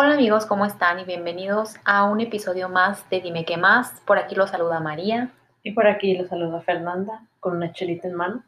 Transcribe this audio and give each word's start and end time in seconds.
Hola 0.00 0.14
amigos, 0.14 0.46
¿cómo 0.46 0.64
están? 0.64 1.00
Y 1.00 1.04
bienvenidos 1.04 1.74
a 1.84 2.04
un 2.04 2.20
episodio 2.20 2.68
más 2.68 3.10
de 3.10 3.20
Dime 3.20 3.44
qué 3.44 3.56
más. 3.56 4.00
Por 4.06 4.16
aquí 4.16 4.36
los 4.36 4.50
saluda 4.50 4.78
María. 4.78 5.32
Y 5.64 5.72
por 5.72 5.88
aquí 5.88 6.16
los 6.16 6.28
saluda 6.28 6.60
Fernanda 6.60 7.26
con 7.40 7.56
una 7.56 7.72
chelita 7.72 8.06
en 8.06 8.14
mano. 8.14 8.44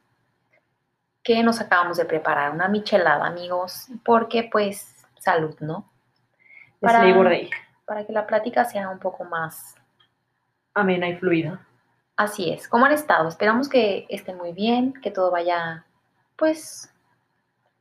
Que 1.25 1.43
nos 1.43 1.61
acabamos 1.61 1.97
de 1.97 2.05
preparar 2.05 2.53
una 2.53 2.69
michelada, 2.69 3.27
amigos, 3.27 3.89
porque 4.05 4.49
pues 4.53 4.95
salud, 5.19 5.57
¿no? 5.59 5.91
Para, 6.79 7.03
para 7.85 8.07
que 8.07 8.13
la 8.13 8.29
plática 8.29 8.65
sea 8.65 8.89
un 8.89 9.01
poco 9.01 9.25
más 9.25 9.75
amena 10.73 11.09
y 11.09 11.17
fluida. 11.17 11.67
Así 12.17 12.53
es. 12.53 12.69
¿Cómo 12.69 12.87
han 12.87 12.93
estado? 12.93 13.29
Esperamos 13.29 13.69
que 13.69 14.07
estén 14.09 14.37
muy 14.37 14.53
bien, 14.53 14.93
que 15.03 15.11
todo 15.11 15.33
vaya 15.33 15.85
pues 16.37 16.95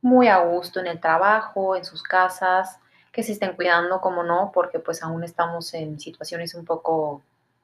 muy 0.02 0.26
a 0.26 0.38
gusto 0.38 0.80
en 0.80 0.88
el 0.88 0.98
trabajo, 0.98 1.76
en 1.76 1.84
sus 1.84 2.02
casas, 2.02 2.80
que 3.12 3.22
se 3.22 3.32
estén 3.32 3.54
cuidando, 3.56 4.00
como 4.00 4.22
no, 4.22 4.50
porque 4.52 4.78
pues 4.78 5.02
aún 5.02 5.24
estamos 5.24 5.74
en 5.74 5.98
situaciones 5.98 6.54
un 6.54 6.64
poco 6.64 7.22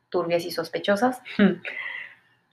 turbias 0.09 0.45
y 0.45 0.51
sospechosas. 0.51 1.21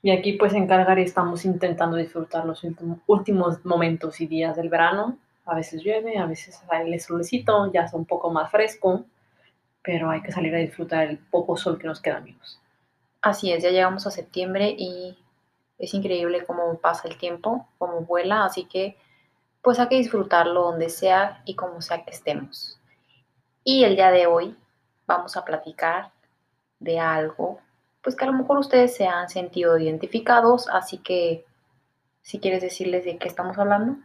Y 0.04 0.10
aquí 0.10 0.34
pues 0.34 0.52
en 0.52 0.66
Calgary 0.66 1.00
estamos 1.00 1.46
intentando 1.46 1.96
disfrutar 1.96 2.44
los 2.44 2.62
últimos 3.06 3.64
momentos 3.64 4.20
y 4.20 4.26
días 4.26 4.54
del 4.54 4.68
verano. 4.68 5.16
A 5.46 5.54
veces 5.54 5.82
llueve, 5.82 6.18
a 6.18 6.26
veces 6.26 6.56
sale 6.68 6.92
el 6.92 7.00
solecito, 7.00 7.72
ya 7.72 7.84
está 7.84 7.96
un 7.96 8.04
poco 8.04 8.30
más 8.30 8.50
fresco, 8.50 9.06
pero 9.82 10.10
hay 10.10 10.20
que 10.20 10.30
salir 10.30 10.54
a 10.54 10.58
disfrutar 10.58 11.08
el 11.08 11.16
poco 11.16 11.56
sol 11.56 11.78
que 11.78 11.86
nos 11.86 12.02
queda, 12.02 12.18
amigos. 12.18 12.60
Así 13.22 13.50
es, 13.50 13.62
ya 13.62 13.70
llegamos 13.70 14.06
a 14.06 14.10
septiembre 14.10 14.76
y 14.76 15.16
es 15.78 15.94
increíble 15.94 16.44
cómo 16.44 16.76
pasa 16.76 17.08
el 17.08 17.16
tiempo, 17.16 17.66
cómo 17.78 18.02
vuela, 18.02 18.44
así 18.44 18.64
que 18.66 18.98
pues 19.62 19.78
hay 19.78 19.88
que 19.88 19.96
disfrutarlo 19.96 20.64
donde 20.64 20.90
sea 20.90 21.40
y 21.46 21.54
como 21.54 21.80
sea 21.80 22.04
que 22.04 22.10
estemos. 22.10 22.78
Y 23.64 23.84
el 23.84 23.96
día 23.96 24.10
de 24.10 24.26
hoy 24.26 24.54
vamos 25.06 25.38
a 25.38 25.44
platicar 25.44 26.10
de 26.78 27.00
algo, 27.00 27.60
pues 28.02 28.14
que 28.14 28.24
a 28.24 28.26
lo 28.26 28.34
mejor 28.34 28.58
ustedes 28.58 28.94
se 28.94 29.06
han 29.06 29.30
sentido 29.30 29.78
identificados, 29.78 30.68
así 30.68 30.98
que 30.98 31.46
si 32.20 32.38
quieres 32.40 32.60
decirles 32.60 33.06
de 33.06 33.16
qué 33.16 33.26
estamos 33.26 33.56
hablando. 33.56 33.96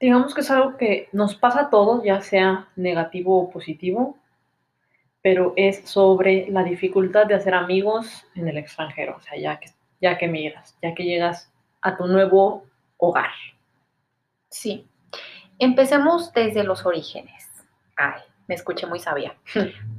Digamos 0.00 0.34
que 0.34 0.40
es 0.40 0.50
algo 0.50 0.76
que 0.76 1.08
nos 1.12 1.36
pasa 1.36 1.62
a 1.62 1.70
todos, 1.70 2.02
ya 2.02 2.20
sea 2.20 2.68
negativo 2.74 3.40
o 3.40 3.50
positivo, 3.50 4.16
pero 5.22 5.52
es 5.56 5.88
sobre 5.88 6.48
la 6.50 6.64
dificultad 6.64 7.26
de 7.26 7.34
hacer 7.34 7.54
amigos 7.54 8.24
en 8.34 8.48
el 8.48 8.58
extranjero, 8.58 9.16
o 9.16 9.20
sea, 9.20 9.38
ya 9.38 9.60
que, 9.60 9.70
ya 10.00 10.18
que 10.18 10.26
migras, 10.26 10.76
ya 10.82 10.94
que 10.94 11.04
llegas 11.04 11.52
a 11.82 11.96
tu 11.96 12.06
nuevo 12.06 12.64
hogar. 12.96 13.30
Sí. 14.48 14.88
Empecemos 15.60 16.32
desde 16.32 16.64
los 16.64 16.86
orígenes. 16.86 17.48
Ay, 17.96 18.22
me 18.48 18.54
escuché 18.54 18.86
muy 18.86 18.98
sabia. 18.98 19.36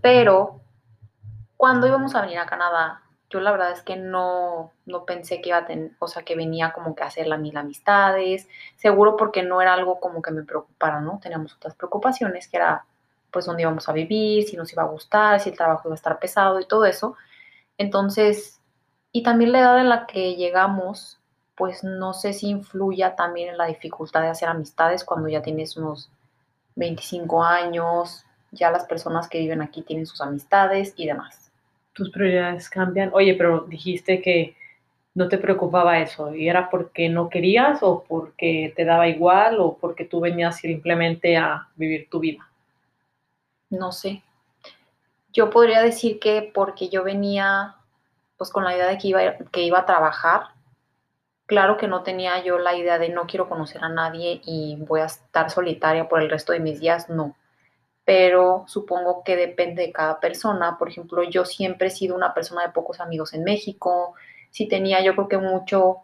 Pero 0.02 0.60
cuando 1.56 1.88
íbamos 1.88 2.16
a 2.16 2.22
venir 2.22 2.40
a 2.40 2.46
Canadá, 2.46 3.04
yo 3.30 3.40
la 3.40 3.52
verdad 3.52 3.72
es 3.72 3.84
que 3.84 3.96
no, 3.96 4.72
no 4.86 5.06
pensé 5.06 5.40
que 5.40 5.50
iba 5.50 5.60
a 5.60 5.66
tener, 5.66 5.92
o 6.00 6.08
sea, 6.08 6.24
que 6.24 6.36
venía 6.36 6.74
como 6.74 6.96
que 6.96 7.04
a 7.04 7.08
hacer 7.08 7.28
las 7.28 7.40
mil 7.40 7.56
amistades, 7.56 8.50
seguro 8.76 9.16
porque 9.16 9.44
no 9.44 9.62
era 9.62 9.74
algo 9.74 10.00
como 10.00 10.22
que 10.22 10.32
me 10.32 10.44
preocupara, 10.44 11.00
¿no? 11.00 11.20
Teníamos 11.22 11.56
otras 11.56 11.76
preocupaciones, 11.76 12.48
que 12.48 12.58
era 12.58 12.86
pues 13.32 13.46
dónde 13.46 13.62
íbamos 13.62 13.88
a 13.88 13.94
vivir, 13.94 14.44
si 14.48 14.58
nos 14.58 14.74
iba 14.74 14.82
a 14.84 14.88
gustar, 14.88 15.40
si 15.40 15.52
el 15.52 15.58
trabajo 15.58 15.84
iba 15.86 15.94
a 15.94 15.96
estar 15.96 16.18
pesado 16.18 16.60
y 16.60 16.66
todo 16.66 16.86
eso. 16.86 17.16
Entonces, 17.78 18.60
y 19.12 19.22
también 19.22 19.52
la 19.52 19.60
edad 19.60 19.80
en 19.80 19.90
la 19.90 20.08
que 20.08 20.36
llegamos 20.36 21.20
pues 21.60 21.84
no 21.84 22.14
sé 22.14 22.32
si 22.32 22.48
influya 22.48 23.18
también 23.18 23.50
en 23.50 23.58
la 23.58 23.66
dificultad 23.66 24.22
de 24.22 24.30
hacer 24.30 24.48
amistades 24.48 25.04
cuando 25.04 25.28
ya 25.28 25.42
tienes 25.42 25.76
unos 25.76 26.10
25 26.76 27.44
años, 27.44 28.26
ya 28.52 28.72
las 28.72 28.86
personas 28.86 29.28
que 29.28 29.40
viven 29.40 29.62
aquí 29.62 29.82
tienen 29.82 30.06
sus 30.06 30.22
amistades 30.22 30.94
y 30.98 31.06
demás. 31.06 31.52
Tus 31.94 32.10
prioridades 32.10 32.70
cambian. 32.70 33.12
Oye, 33.14 33.36
pero 33.36 33.62
dijiste 33.62 34.22
que 34.22 34.56
no 35.16 35.28
te 35.28 35.38
preocupaba 35.38 36.00
eso, 36.00 36.34
¿y 36.34 36.48
era 36.48 36.70
porque 36.70 37.10
no 37.10 37.30
querías 37.30 37.80
o 37.82 38.06
porque 38.08 38.74
te 38.76 38.86
daba 38.86 39.08
igual 39.08 39.60
o 39.60 39.78
porque 39.78 40.06
tú 40.06 40.20
venías 40.20 40.58
simplemente 40.58 41.36
a 41.36 41.68
vivir 41.76 42.08
tu 42.10 42.20
vida? 42.20 42.48
No 43.70 43.92
sé. 43.92 44.22
Yo 45.34 45.50
podría 45.50 45.82
decir 45.82 46.20
que 46.20 46.52
porque 46.54 46.90
yo 46.90 47.04
venía 47.04 47.76
pues 48.38 48.50
con 48.50 48.64
la 48.64 48.74
idea 48.74 48.88
de 48.88 48.98
que 48.98 49.08
iba, 49.10 49.38
que 49.52 49.64
iba 49.64 49.80
a 49.80 49.86
trabajar 49.86 50.44
Claro 51.50 51.78
que 51.78 51.88
no 51.88 52.04
tenía 52.04 52.44
yo 52.44 52.60
la 52.60 52.76
idea 52.76 53.00
de 53.00 53.10
no 53.10 53.26
quiero 53.26 53.50
conocer 53.50 53.84
a 53.84 53.90
nadie 53.90 54.40
y 54.46 54.76
voy 54.82 55.02
a 55.02 55.06
estar 55.06 55.50
solitaria 55.50 56.08
por 56.08 56.22
el 56.22 56.30
resto 56.30 56.54
de 56.54 56.60
mis 56.60 56.80
días, 56.80 57.10
no. 57.10 57.36
Pero 58.10 58.64
supongo 58.66 59.24
que 59.24 59.36
depende 59.36 59.84
de 59.84 59.92
cada 59.92 60.20
persona. 60.20 60.80
Por 60.80 60.90
ejemplo, 60.90 61.22
yo 61.22 61.46
siempre 61.46 61.90
he 61.90 61.92
sido 61.92 62.16
una 62.16 62.34
persona 62.34 62.64
de 62.64 62.74
pocos 62.74 63.00
amigos 63.00 63.36
en 63.36 63.44
México. 63.44 64.16
Si 64.50 64.68
tenía 64.68 65.04
yo 65.04 65.14
creo 65.14 65.28
que 65.28 65.38
mucho, 65.38 65.98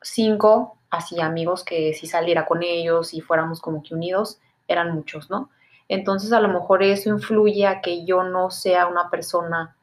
cinco, 0.00 0.76
así 0.90 1.20
amigos 1.20 1.62
que 1.62 1.94
si 1.94 2.08
saliera 2.08 2.46
con 2.46 2.64
ellos 2.64 3.14
y 3.14 3.20
fuéramos 3.20 3.60
como 3.60 3.80
que 3.80 3.94
unidos, 3.94 4.40
eran 4.66 4.92
muchos, 4.92 5.30
¿no? 5.30 5.50
Entonces 5.86 6.32
a 6.32 6.40
lo 6.40 6.48
mejor 6.48 6.82
eso 6.82 7.10
influye 7.10 7.64
a 7.64 7.80
que 7.80 8.04
yo 8.04 8.24
no 8.24 8.50
sea 8.50 8.88
una 8.88 9.08
persona 9.08 9.76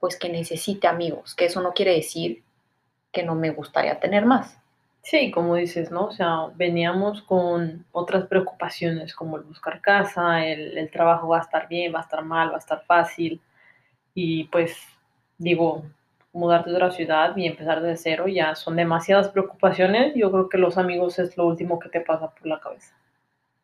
pues 0.00 0.18
que 0.18 0.28
necesite 0.28 0.88
amigos, 0.88 1.34
que 1.34 1.46
eso 1.46 1.62
no 1.62 1.72
quiere 1.72 1.94
decir 1.94 2.42
que 3.12 3.22
no 3.22 3.34
me 3.34 3.48
gustaría 3.48 3.98
tener 3.98 4.26
más. 4.26 4.58
Sí, 5.02 5.30
como 5.30 5.54
dices, 5.54 5.90
¿no? 5.90 6.06
O 6.06 6.12
sea, 6.12 6.48
veníamos 6.54 7.22
con 7.22 7.86
otras 7.92 8.26
preocupaciones 8.26 9.14
como 9.14 9.36
el 9.36 9.42
buscar 9.44 9.80
casa, 9.80 10.44
el, 10.44 10.90
trabajo 10.90 11.28
va 11.28 11.38
a 11.38 11.42
estar 11.42 11.68
bien, 11.68 11.94
va 11.94 12.00
a 12.00 12.02
estar 12.02 12.24
mal, 12.24 12.50
va 12.50 12.56
a 12.56 12.58
estar 12.58 12.84
fácil. 12.84 13.40
Y 14.14 14.44
pues, 14.44 14.76
digo, 15.38 15.84
mudarte 16.32 16.70
de 16.70 16.76
otra 16.76 16.90
ciudad 16.90 17.36
y 17.36 17.46
empezar 17.46 17.80
de 17.80 17.96
cero 17.96 18.28
ya 18.28 18.54
son 18.54 18.76
demasiadas 18.76 19.28
preocupaciones. 19.30 20.14
Yo 20.14 20.30
creo 20.30 20.48
que 20.48 20.58
los 20.58 20.76
amigos 20.76 21.18
es 21.18 21.36
lo 21.36 21.46
último 21.46 21.78
que 21.78 21.88
te 21.88 22.00
pasa 22.00 22.30
por 22.30 22.46
la 22.46 22.60
cabeza. 22.60 22.94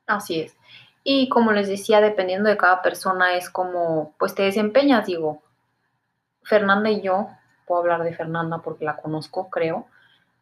Así 0.06 0.40
es. 0.40 0.56
Y 1.02 1.28
como 1.28 1.52
les 1.52 1.68
decía, 1.68 2.00
dependiendo 2.00 2.48
de 2.48 2.56
cada 2.56 2.80
persona 2.80 3.36
es 3.36 3.50
como, 3.50 4.14
pues 4.18 4.34
te 4.34 4.44
desempeñas, 4.44 5.06
digo. 5.06 5.42
Fernanda 6.42 6.90
y 6.90 7.02
yo 7.02 7.28
puedo 7.66 7.82
hablar 7.82 8.02
de 8.02 8.14
Fernanda 8.14 8.58
porque 8.64 8.84
la 8.84 8.96
conozco, 8.96 9.50
creo, 9.50 9.86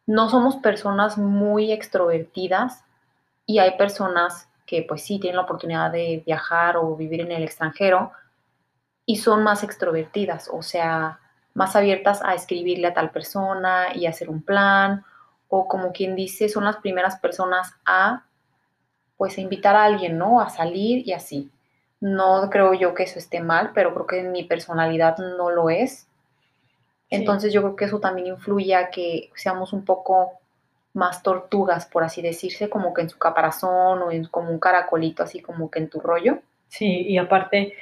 no 0.05 0.29
somos 0.29 0.57
personas 0.57 1.17
muy 1.17 1.71
extrovertidas 1.71 2.83
y 3.45 3.59
hay 3.59 3.77
personas 3.77 4.47
que 4.65 4.83
pues 4.83 5.03
sí 5.03 5.19
tienen 5.19 5.37
la 5.37 5.43
oportunidad 5.43 5.91
de 5.91 6.23
viajar 6.25 6.77
o 6.77 6.95
vivir 6.95 7.21
en 7.21 7.31
el 7.31 7.43
extranjero 7.43 8.11
y 9.05 9.17
son 9.17 9.43
más 9.43 9.63
extrovertidas, 9.63 10.49
o 10.51 10.61
sea, 10.61 11.19
más 11.53 11.75
abiertas 11.75 12.21
a 12.23 12.33
escribirle 12.33 12.87
a 12.87 12.93
tal 12.93 13.11
persona 13.11 13.87
y 13.93 14.05
hacer 14.05 14.29
un 14.29 14.41
plan 14.41 15.03
o 15.49 15.67
como 15.67 15.91
quien 15.91 16.15
dice, 16.15 16.49
son 16.49 16.63
las 16.65 16.77
primeras 16.77 17.19
personas 17.19 17.73
a 17.85 18.23
pues 19.17 19.37
a 19.37 19.41
invitar 19.41 19.75
a 19.75 19.85
alguien, 19.85 20.17
¿no? 20.17 20.41
A 20.41 20.49
salir 20.49 21.07
y 21.07 21.13
así. 21.13 21.51
No 22.01 22.49
creo 22.49 22.73
yo 22.73 22.93
que 22.93 23.03
eso 23.03 23.19
esté 23.19 23.39
mal, 23.39 23.71
pero 23.73 23.93
creo 23.93 24.07
que 24.07 24.23
mi 24.23 24.43
personalidad 24.43 25.17
no 25.17 25.49
lo 25.49 25.69
es. 25.69 26.07
Entonces 27.13 27.53
yo 27.53 27.61
creo 27.61 27.75
que 27.75 27.85
eso 27.85 27.99
también 27.99 28.27
influye 28.27 28.75
a 28.75 28.89
que 28.89 29.29
seamos 29.35 29.71
un 29.71 29.85
poco 29.85 30.39
más 30.93 31.23
tortugas, 31.23 31.85
por 31.85 32.03
así 32.03 32.21
decirse, 32.21 32.69
como 32.69 32.93
que 32.93 33.01
en 33.01 33.09
su 33.09 33.17
caparazón 33.17 34.01
o 34.01 34.11
en, 34.11 34.25
como 34.25 34.49
un 34.51 34.59
caracolito, 34.59 35.23
así 35.23 35.39
como 35.41 35.69
que 35.69 35.79
en 35.79 35.89
tu 35.89 35.99
rollo. 35.99 36.39
Sí, 36.67 36.87
y 37.07 37.17
aparte, 37.17 37.73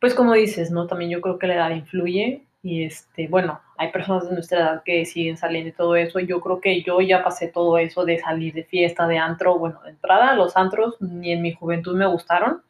pues 0.00 0.14
como 0.14 0.32
dices, 0.32 0.70
¿no? 0.70 0.86
También 0.86 1.10
yo 1.10 1.20
creo 1.20 1.38
que 1.38 1.46
la 1.46 1.54
edad 1.54 1.70
influye 1.70 2.42
y 2.62 2.84
este, 2.84 3.28
bueno, 3.28 3.60
hay 3.78 3.90
personas 3.90 4.28
de 4.28 4.34
nuestra 4.34 4.60
edad 4.60 4.82
que 4.82 5.06
siguen 5.06 5.36
saliendo 5.36 5.70
y 5.70 5.72
todo 5.72 5.96
eso. 5.96 6.20
Yo 6.20 6.40
creo 6.40 6.60
que 6.60 6.82
yo 6.82 7.00
ya 7.00 7.24
pasé 7.24 7.48
todo 7.48 7.78
eso 7.78 8.04
de 8.04 8.18
salir 8.18 8.52
de 8.52 8.64
fiesta, 8.64 9.06
de 9.06 9.18
antro. 9.18 9.58
Bueno, 9.58 9.80
de 9.82 9.90
entrada, 9.90 10.34
los 10.34 10.56
antros 10.56 10.96
ni 11.00 11.32
en 11.32 11.42
mi 11.42 11.52
juventud 11.52 11.96
me 11.96 12.06
gustaron. 12.06 12.62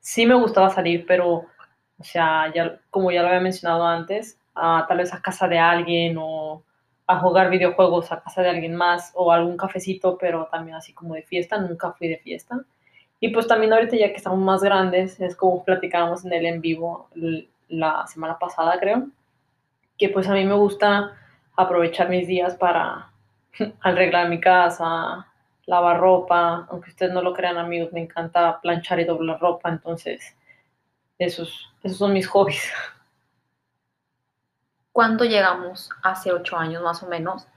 Sí 0.00 0.26
me 0.26 0.34
gustaba 0.34 0.68
salir, 0.68 1.06
pero, 1.06 1.46
o 1.98 2.04
sea, 2.04 2.52
ya, 2.54 2.78
como 2.90 3.10
ya 3.10 3.22
lo 3.22 3.28
había 3.28 3.40
mencionado 3.40 3.86
antes, 3.86 4.38
a, 4.54 4.86
tal 4.88 4.98
vez 4.98 5.12
a 5.12 5.20
casa 5.20 5.48
de 5.48 5.58
alguien 5.58 6.16
o 6.18 6.62
a 7.06 7.18
jugar 7.18 7.50
videojuegos 7.50 8.10
a 8.12 8.22
casa 8.22 8.42
de 8.42 8.48
alguien 8.50 8.74
más 8.74 9.12
o 9.14 9.30
algún 9.30 9.56
cafecito, 9.56 10.16
pero 10.18 10.48
también 10.50 10.76
así 10.76 10.92
como 10.92 11.14
de 11.14 11.22
fiesta, 11.22 11.58
nunca 11.58 11.92
fui 11.92 12.08
de 12.08 12.18
fiesta. 12.18 12.64
Y 13.20 13.28
pues 13.28 13.46
también 13.46 13.72
ahorita 13.72 13.96
ya 13.96 14.08
que 14.08 14.16
estamos 14.16 14.38
más 14.38 14.62
grandes, 14.62 15.20
es 15.20 15.36
como 15.36 15.64
platicábamos 15.64 16.24
en 16.24 16.32
el 16.32 16.46
en 16.46 16.60
vivo 16.60 17.08
la 17.68 18.06
semana 18.06 18.38
pasada, 18.38 18.78
creo, 18.80 19.08
que 19.98 20.08
pues 20.08 20.28
a 20.28 20.34
mí 20.34 20.44
me 20.44 20.54
gusta 20.54 21.12
aprovechar 21.56 22.08
mis 22.08 22.26
días 22.26 22.56
para 22.56 23.10
arreglar 23.80 24.28
mi 24.28 24.40
casa, 24.40 25.26
lavar 25.66 26.00
ropa, 26.00 26.66
aunque 26.70 26.90
ustedes 26.90 27.12
no 27.12 27.22
lo 27.22 27.32
crean 27.32 27.58
amigos, 27.58 27.92
me 27.92 28.00
encanta 28.00 28.60
planchar 28.60 29.00
y 29.00 29.04
doblar 29.04 29.40
ropa, 29.40 29.70
entonces 29.70 30.36
esos, 31.18 31.72
esos 31.82 31.98
son 31.98 32.12
mis 32.12 32.26
hobbies. 32.26 32.72
cuando 34.94 35.24
llegamos 35.24 35.90
hace 36.04 36.30
ocho 36.30 36.56
años 36.56 36.80
más 36.80 37.02
o 37.02 37.08
menos, 37.08 37.48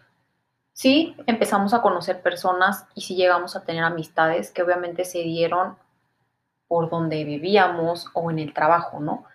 sí 0.74 1.16
empezamos 1.28 1.72
a 1.76 1.84
conocer 1.84 2.24
personas 2.24 2.88
y 2.96 3.02
sí 3.02 3.16
llegamos 3.16 3.56
a 3.56 3.64
tener 3.64 3.84
amistades 3.84 4.50
que 4.50 4.64
obviamente 4.64 5.06
se 5.06 5.20
dieron 5.20 5.78
por 6.68 6.90
donde 6.90 7.24
vivíamos 7.26 8.08
o 8.16 8.32
en 8.32 8.40
el 8.40 8.56
trabajo, 8.56 9.00
¿no? 9.00 9.26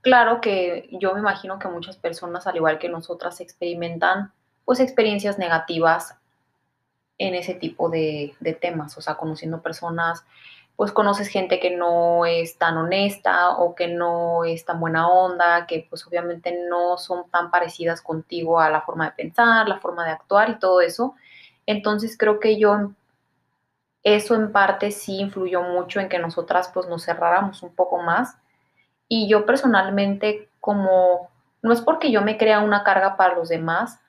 Claro 0.00 0.40
que 0.40 0.88
yo 0.90 1.14
me 1.14 1.20
imagino 1.20 1.60
que 1.60 1.68
muchas 1.68 1.96
personas, 1.96 2.48
al 2.48 2.56
igual 2.56 2.80
que 2.80 2.88
nosotras, 2.88 3.40
experimentan 3.40 4.32
pues 4.64 4.80
experiencias 4.80 5.38
negativas 5.38 6.16
en 7.16 7.36
ese 7.36 7.54
tipo 7.54 7.90
de, 7.90 8.34
de 8.40 8.54
temas, 8.54 8.98
o 8.98 9.00
sea, 9.00 9.14
conociendo 9.14 9.62
personas 9.62 10.24
pues 10.76 10.92
conoces 10.92 11.28
gente 11.28 11.60
que 11.60 11.76
no 11.76 12.26
es 12.26 12.58
tan 12.58 12.76
honesta 12.76 13.50
o 13.58 13.74
que 13.74 13.88
no 13.88 14.44
es 14.44 14.64
tan 14.64 14.80
buena 14.80 15.08
onda, 15.08 15.66
que 15.66 15.86
pues 15.88 16.06
obviamente 16.06 16.58
no 16.68 16.96
son 16.98 17.28
tan 17.30 17.50
parecidas 17.50 18.00
contigo 18.00 18.58
a 18.58 18.70
la 18.70 18.80
forma 18.80 19.06
de 19.06 19.12
pensar, 19.12 19.68
la 19.68 19.80
forma 19.80 20.04
de 20.04 20.12
actuar 20.12 20.50
y 20.50 20.58
todo 20.58 20.80
eso. 20.80 21.14
Entonces 21.66 22.16
creo 22.18 22.40
que 22.40 22.58
yo 22.58 22.92
eso 24.02 24.34
en 24.34 24.50
parte 24.50 24.90
sí 24.90 25.20
influyó 25.20 25.62
mucho 25.62 26.00
en 26.00 26.08
que 26.08 26.18
nosotras 26.18 26.70
pues 26.72 26.88
nos 26.88 27.04
cerráramos 27.04 27.62
un 27.62 27.74
poco 27.74 28.02
más. 28.02 28.36
Y 29.08 29.28
yo 29.28 29.46
personalmente 29.46 30.48
como, 30.60 31.30
no 31.60 31.72
es 31.72 31.80
porque 31.80 32.10
yo 32.10 32.22
me 32.22 32.38
crea 32.38 32.60
una 32.60 32.82
carga 32.82 33.16
para 33.16 33.34
los 33.34 33.48
demás, 33.48 34.00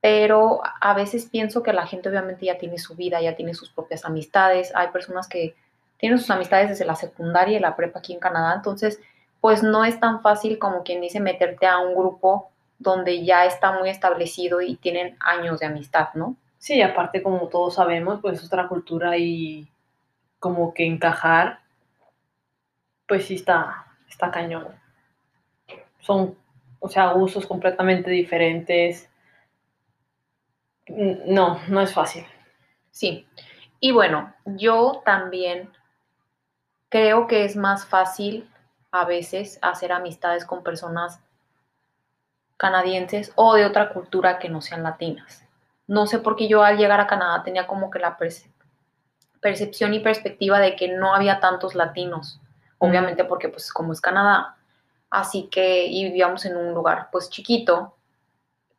pero 0.00 0.60
a 0.80 0.94
veces 0.94 1.26
pienso 1.26 1.62
que 1.62 1.72
la 1.72 1.86
gente 1.86 2.08
obviamente 2.08 2.46
ya 2.46 2.58
tiene 2.58 2.78
su 2.78 2.94
vida, 2.94 3.20
ya 3.20 3.36
tiene 3.36 3.54
sus 3.54 3.70
propias 3.70 4.04
amistades. 4.04 4.72
Hay 4.74 4.88
personas 4.88 5.28
que 5.28 5.54
tiene 5.98 6.18
sus 6.18 6.30
amistades 6.30 6.70
desde 6.70 6.84
la 6.84 6.94
secundaria 6.94 7.58
y 7.58 7.60
la 7.60 7.76
prepa 7.76 7.98
aquí 7.98 8.12
en 8.12 8.20
Canadá, 8.20 8.54
entonces 8.56 9.00
pues 9.40 9.62
no 9.62 9.84
es 9.84 10.00
tan 10.00 10.20
fácil 10.22 10.58
como 10.58 10.82
quien 10.82 11.00
dice 11.00 11.20
meterte 11.20 11.66
a 11.66 11.78
un 11.78 11.94
grupo 11.94 12.50
donde 12.78 13.24
ya 13.24 13.44
está 13.44 13.72
muy 13.72 13.90
establecido 13.90 14.60
y 14.60 14.76
tienen 14.76 15.16
años 15.20 15.60
de 15.60 15.66
amistad, 15.66 16.08
¿no? 16.14 16.36
Sí, 16.58 16.80
aparte 16.82 17.22
como 17.22 17.48
todos 17.48 17.74
sabemos, 17.74 18.20
pues 18.20 18.38
es 18.38 18.46
otra 18.46 18.68
cultura 18.68 19.16
y 19.16 19.68
como 20.38 20.74
que 20.74 20.86
encajar, 20.86 21.60
pues 23.06 23.26
sí 23.26 23.36
está, 23.36 23.86
está 24.08 24.30
cañón. 24.30 24.68
Son, 26.00 26.36
o 26.78 26.88
sea, 26.88 27.14
usos 27.14 27.46
completamente 27.46 28.10
diferentes. 28.10 29.08
No, 30.88 31.60
no 31.68 31.80
es 31.80 31.92
fácil. 31.92 32.24
Sí. 32.90 33.26
Y 33.80 33.92
bueno, 33.92 34.34
yo 34.44 35.02
también 35.04 35.70
Creo 36.88 37.26
que 37.26 37.44
es 37.44 37.56
más 37.56 37.86
fácil 37.86 38.50
a 38.90 39.04
veces 39.04 39.58
hacer 39.62 39.92
amistades 39.92 40.44
con 40.44 40.62
personas 40.62 41.20
canadienses 42.56 43.32
o 43.36 43.54
de 43.54 43.64
otra 43.64 43.90
cultura 43.90 44.38
que 44.38 44.48
no 44.48 44.60
sean 44.60 44.82
latinas. 44.82 45.44
No 45.86 46.06
sé 46.06 46.18
por 46.18 46.36
qué 46.36 46.48
yo 46.48 46.62
al 46.62 46.76
llegar 46.76 47.00
a 47.00 47.06
Canadá 47.06 47.42
tenía 47.42 47.66
como 47.66 47.90
que 47.90 47.98
la 47.98 48.18
percepción 49.40 49.94
y 49.94 50.00
perspectiva 50.00 50.58
de 50.58 50.76
que 50.76 50.88
no 50.88 51.14
había 51.14 51.40
tantos 51.40 51.74
latinos, 51.74 52.40
obviamente 52.78 53.24
porque 53.24 53.48
pues 53.48 53.72
como 53.72 53.92
es 53.92 54.00
Canadá, 54.00 54.56
así 55.10 55.48
que 55.50 55.86
y 55.86 56.04
vivíamos 56.04 56.44
en 56.44 56.56
un 56.56 56.74
lugar 56.74 57.08
pues 57.12 57.30
chiquito, 57.30 57.94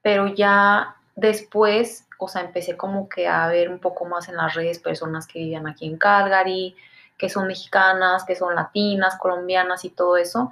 pero 0.02 0.28
ya 0.28 0.98
después, 1.16 2.08
o 2.18 2.28
sea, 2.28 2.42
empecé 2.42 2.78
como 2.78 3.08
que 3.10 3.28
a 3.28 3.48
ver 3.48 3.70
un 3.70 3.80
poco 3.80 4.06
más 4.06 4.30
en 4.30 4.38
las 4.38 4.54
redes 4.54 4.80
personas 4.80 5.26
que 5.26 5.40
vivían 5.40 5.68
aquí 5.68 5.88
en 5.88 5.98
Calgary, 5.98 6.76
que 7.20 7.30
son 7.30 7.46
mexicanas, 7.48 8.24
que 8.24 8.36
son 8.36 8.56
latinas, 8.56 9.18
colombianas 9.20 9.86
y 9.86 9.90
todo 9.90 10.18
eso. 10.18 10.52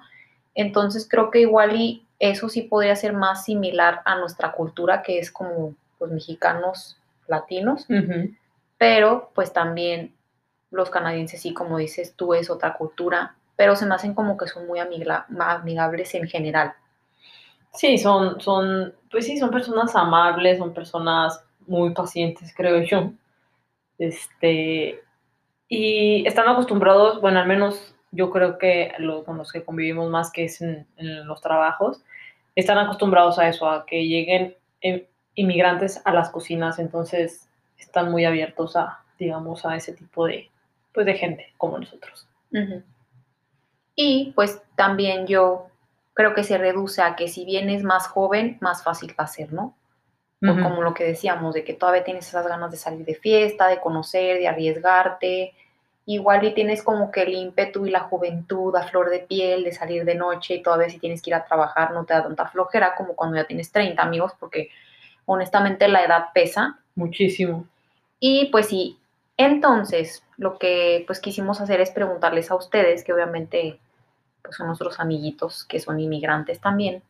Entonces 0.53 1.07
creo 1.09 1.31
que 1.31 1.39
igual 1.39 1.75
y 1.75 2.05
eso 2.19 2.49
sí 2.49 2.63
podría 2.63 2.95
ser 2.95 3.13
más 3.13 3.45
similar 3.45 4.01
a 4.05 4.19
nuestra 4.19 4.51
cultura, 4.51 5.01
que 5.01 5.17
es 5.17 5.31
como 5.31 5.69
los 5.69 5.75
pues, 5.97 6.11
mexicanos 6.11 6.97
latinos, 7.27 7.87
pero 8.77 9.31
pues 9.33 9.53
también 9.53 10.13
los 10.69 10.89
canadienses 10.89 11.41
sí, 11.41 11.53
como 11.53 11.77
dices 11.77 12.13
tú, 12.15 12.33
es 12.33 12.49
otra 12.49 12.73
cultura, 12.73 13.35
pero 13.55 13.75
se 13.75 13.85
me 13.85 13.95
hacen 13.95 14.13
como 14.13 14.37
que 14.37 14.47
son 14.47 14.67
muy 14.67 14.79
amigables 14.79 16.13
en 16.15 16.27
general. 16.27 16.73
Sí, 17.73 17.97
son, 17.97 18.41
son, 18.41 18.93
pues 19.09 19.25
sí, 19.25 19.37
son 19.37 19.51
personas 19.51 19.95
amables, 19.95 20.57
son 20.57 20.73
personas 20.73 21.43
muy 21.65 21.91
pacientes, 21.91 22.53
creo 22.55 22.81
yo. 22.83 23.11
Este, 23.97 25.03
y 25.69 26.25
están 26.27 26.47
acostumbrados, 26.47 27.21
bueno, 27.21 27.39
al 27.39 27.47
menos 27.47 27.95
yo 28.11 28.31
creo 28.31 28.57
que 28.57 28.93
con 29.25 29.37
los 29.37 29.51
que 29.51 29.63
convivimos 29.63 30.09
más, 30.09 30.31
que 30.31 30.45
es 30.45 30.61
en, 30.61 30.87
los 30.97 31.41
trabajos, 31.41 32.01
están 32.55 32.77
acostumbrados 32.77 33.37
a 33.37 33.49
eso, 33.49 33.69
a 33.69 33.85
que 33.85 34.07
lleguen 34.07 34.55
eh, 34.81 35.07
inmigrantes 35.35 36.01
a 36.05 36.13
las 36.13 36.29
cocinas, 36.29 36.79
entonces 36.79 37.47
están 37.77 38.11
muy 38.11 38.25
abiertos 38.25 38.75
a, 38.75 39.03
digamos, 39.19 39.65
a 39.65 39.75
ese 39.75 39.93
tipo 39.93 40.25
de, 40.25 40.49
pues, 40.93 41.05
de 41.05 41.13
gente 41.13 41.53
como 41.57 41.77
nosotros. 41.77 42.27
Y 43.95 44.31
pues 44.35 44.61
también 44.75 45.27
yo 45.27 45.67
creo 46.13 46.33
que 46.33 46.43
se 46.43 46.57
reduce 46.57 47.01
a 47.01 47.15
que 47.15 47.27
si 47.27 47.45
bien 47.45 47.69
es 47.69 47.83
más 47.83 48.07
joven, 48.07 48.57
más 48.61 48.83
fácil 48.83 49.13
va 49.19 49.25
a 49.25 49.27
ser, 49.27 49.51
¿no? 49.53 49.75
Como 50.39 50.83
lo 50.83 50.93
que 50.93 51.03
decíamos, 51.03 51.55
de 51.55 51.63
que 51.63 51.73
todavía 51.73 52.03
tienes 52.03 52.27
esas 52.27 52.47
ganas 52.47 52.69
de 52.69 52.77
salir 52.77 53.05
de 53.05 53.15
fiesta, 53.15 53.67
de 53.67 53.79
conocer, 53.79 54.37
de 54.37 54.47
arriesgarte. 54.47 55.53
Igual 56.05 56.45
y 56.45 56.53
tienes 56.53 56.83
como 56.83 57.11
que 57.11 57.23
el 57.23 57.33
ímpetu 57.33 57.85
y 57.85 57.89
la 57.89 58.01
juventud 58.01 58.75
a 58.75 58.83
flor 58.83 59.09
de 59.09 59.19
piel 59.19 59.63
de 59.63 59.73
salir 59.73 60.05
de 60.05 60.15
noche 60.15 60.55
y 60.55 60.61
todavía 60.61 60.89
si 60.89 60.99
tienes 60.99 61.21
que 61.21 61.31
ir 61.31 61.35
a 61.35 61.43
trabajar 61.43 61.91
no 61.91 62.05
te 62.05 62.13
da 62.13 62.23
tanta 62.23 62.47
flojera 62.47 62.95
como 62.95 63.15
cuando 63.15 63.35
ya 63.35 63.45
tienes 63.45 63.71
30 63.71 64.01
amigos, 64.01 64.33
porque 64.39 64.69
honestamente 65.25 65.87
la 65.87 66.05
edad 66.05 66.25
pesa. 66.33 66.79
Muchísimo. 66.95 67.65
Y 68.19 68.45
pues 68.51 68.67
sí, 68.67 68.97
entonces 69.37 70.23
lo 70.37 70.57
que 70.57 71.03
pues 71.07 71.19
quisimos 71.19 71.61
hacer 71.61 71.81
es 71.81 71.91
preguntarles 71.91 72.51
a 72.51 72.55
ustedes, 72.55 73.03
que 73.03 73.13
obviamente 73.13 73.79
pues 74.41 74.55
son 74.55 74.67
nuestros 74.67 74.99
amiguitos 74.99 75.65
que 75.65 75.79
son 75.79 75.99
inmigrantes 75.99 76.61
también, 76.61 77.03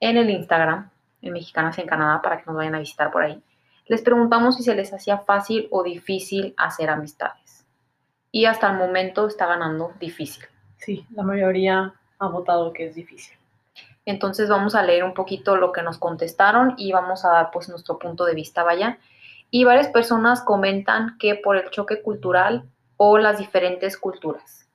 en 0.00 0.16
el 0.16 0.30
Instagram, 0.30 0.90
Mexicanas 1.30 1.78
en 1.78 1.86
Canadá 1.86 2.20
para 2.22 2.38
que 2.38 2.44
nos 2.46 2.56
vayan 2.56 2.74
a 2.74 2.80
visitar 2.80 3.10
por 3.10 3.22
ahí. 3.22 3.42
Les 3.86 4.02
preguntamos 4.02 4.56
si 4.56 4.62
se 4.62 4.74
les 4.74 4.92
hacía 4.92 5.18
fácil 5.18 5.68
o 5.70 5.82
difícil 5.82 6.54
hacer 6.56 6.90
amistades. 6.90 7.66
Y 8.32 8.44
hasta 8.46 8.70
el 8.70 8.76
momento 8.76 9.26
está 9.26 9.46
ganando 9.46 9.92
difícil. 10.00 10.44
Sí, 10.76 11.06
la 11.14 11.22
mayoría 11.22 11.94
ha 12.18 12.28
votado 12.28 12.72
que 12.72 12.86
es 12.86 12.94
difícil. 12.94 13.36
Entonces 14.04 14.48
vamos 14.48 14.74
a 14.74 14.82
leer 14.82 15.04
un 15.04 15.14
poquito 15.14 15.56
lo 15.56 15.72
que 15.72 15.82
nos 15.82 15.98
contestaron 15.98 16.74
y 16.76 16.92
vamos 16.92 17.24
a 17.24 17.30
dar 17.30 17.50
pues 17.50 17.68
nuestro 17.68 17.98
punto 17.98 18.24
de 18.24 18.34
vista, 18.34 18.62
vaya. 18.62 18.98
Y 19.50 19.64
varias 19.64 19.88
personas 19.88 20.42
comentan 20.42 21.16
que 21.18 21.34
por 21.34 21.56
el 21.56 21.70
choque 21.70 22.02
cultural 22.02 22.64
o 22.96 23.18
las 23.18 23.38
diferentes 23.38 23.96
culturas. 23.96 24.68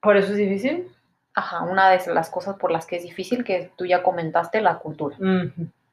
¿Por 0.00 0.16
eso 0.16 0.32
es 0.32 0.38
difícil? 0.38 0.92
Ajá, 1.38 1.64
una 1.64 1.90
de 1.90 2.14
las 2.14 2.30
cosas 2.30 2.56
por 2.56 2.72
las 2.72 2.86
que 2.86 2.96
es 2.96 3.02
difícil, 3.02 3.44
que 3.44 3.70
tú 3.76 3.84
ya 3.84 4.02
comentaste, 4.02 4.62
la 4.62 4.78
cultura. 4.78 5.18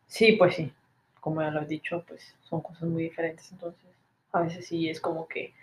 Sí, 0.08 0.32
pues 0.38 0.56
sí, 0.56 0.72
como 1.20 1.42
ya 1.42 1.52
lo 1.52 1.60
has 1.60 1.68
dicho, 1.68 2.02
pues 2.08 2.34
son 2.44 2.62
cosas 2.62 2.84
muy 2.84 3.04
diferentes, 3.04 3.52
entonces 3.52 3.84
a 4.32 4.40
veces 4.40 4.66
sí 4.66 4.90
es 4.90 5.02
como 5.02 5.28
que, 5.28 5.54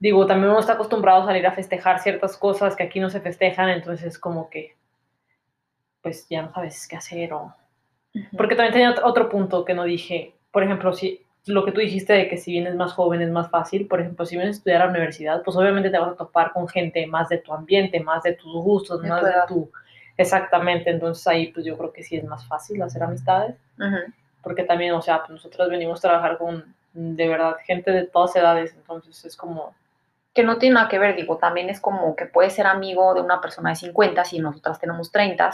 digo, 0.00 0.26
también 0.26 0.50
uno 0.50 0.58
está 0.58 0.72
acostumbrado 0.72 1.22
a 1.22 1.26
salir 1.26 1.46
a 1.46 1.52
festejar 1.52 2.00
ciertas 2.00 2.36
cosas 2.36 2.74
que 2.74 2.82
aquí 2.82 2.98
no 2.98 3.08
se 3.08 3.20
festejan, 3.20 3.68
entonces 3.68 4.04
es 4.04 4.18
como 4.18 4.50
que, 4.50 4.74
pues 6.02 6.26
ya 6.28 6.42
no 6.42 6.52
sabes 6.52 6.88
qué 6.88 6.96
hacer 6.96 7.32
o... 7.32 7.54
Porque 8.36 8.56
también 8.56 8.72
tenía 8.72 9.06
otro 9.06 9.28
punto 9.28 9.64
que 9.64 9.74
no 9.74 9.84
dije, 9.84 10.34
por 10.50 10.64
ejemplo, 10.64 10.92
si 10.92 11.24
lo 11.46 11.64
que 11.64 11.72
tú 11.72 11.80
dijiste 11.80 12.12
de 12.12 12.28
que 12.28 12.36
si 12.36 12.52
vienes 12.52 12.74
más 12.74 12.92
joven 12.92 13.22
es 13.22 13.30
más 13.30 13.50
fácil, 13.50 13.86
por 13.86 14.00
ejemplo, 14.00 14.26
si 14.26 14.36
vienes 14.36 14.56
a 14.56 14.58
estudiar 14.58 14.82
a 14.82 14.84
la 14.86 14.90
universidad, 14.90 15.42
pues 15.42 15.56
obviamente 15.56 15.90
te 15.90 15.98
vas 15.98 16.12
a 16.12 16.16
topar 16.16 16.52
con 16.52 16.68
gente 16.68 17.06
más 17.06 17.28
de 17.28 17.38
tu 17.38 17.52
ambiente, 17.54 18.00
más 18.00 18.22
de 18.22 18.34
tus 18.34 18.52
gustos, 18.52 19.02
más 19.02 19.24
de 19.24 19.32
tu... 19.46 19.70
Exactamente, 20.16 20.90
entonces 20.90 21.26
ahí 21.26 21.52
pues 21.52 21.64
yo 21.64 21.78
creo 21.78 21.92
que 21.92 22.02
sí 22.02 22.16
es 22.16 22.24
más 22.24 22.46
fácil 22.46 22.82
hacer 22.82 23.02
amistades, 23.02 23.54
porque 24.42 24.64
también, 24.64 24.92
o 24.92 25.00
sea, 25.00 25.20
pues 25.20 25.30
nosotros 25.30 25.70
venimos 25.70 26.00
a 26.00 26.08
trabajar 26.08 26.38
con 26.38 26.74
de 26.92 27.28
verdad 27.28 27.56
gente 27.64 27.92
de 27.92 28.06
todas 28.06 28.34
edades, 28.36 28.74
entonces 28.74 29.24
es 29.24 29.36
como... 29.36 29.74
Que 30.34 30.42
no 30.44 30.58
tiene 30.58 30.74
nada 30.74 30.88
que 30.88 30.98
ver, 30.98 31.16
digo, 31.16 31.38
también 31.38 31.70
es 31.70 31.80
como 31.80 32.14
que 32.14 32.26
puedes 32.26 32.52
ser 32.52 32.66
amigo 32.66 33.14
de 33.14 33.20
una 33.22 33.40
persona 33.40 33.70
de 33.70 33.76
50 33.76 34.24
si 34.24 34.38
nosotras 34.38 34.78
tenemos 34.78 35.10
30, 35.10 35.50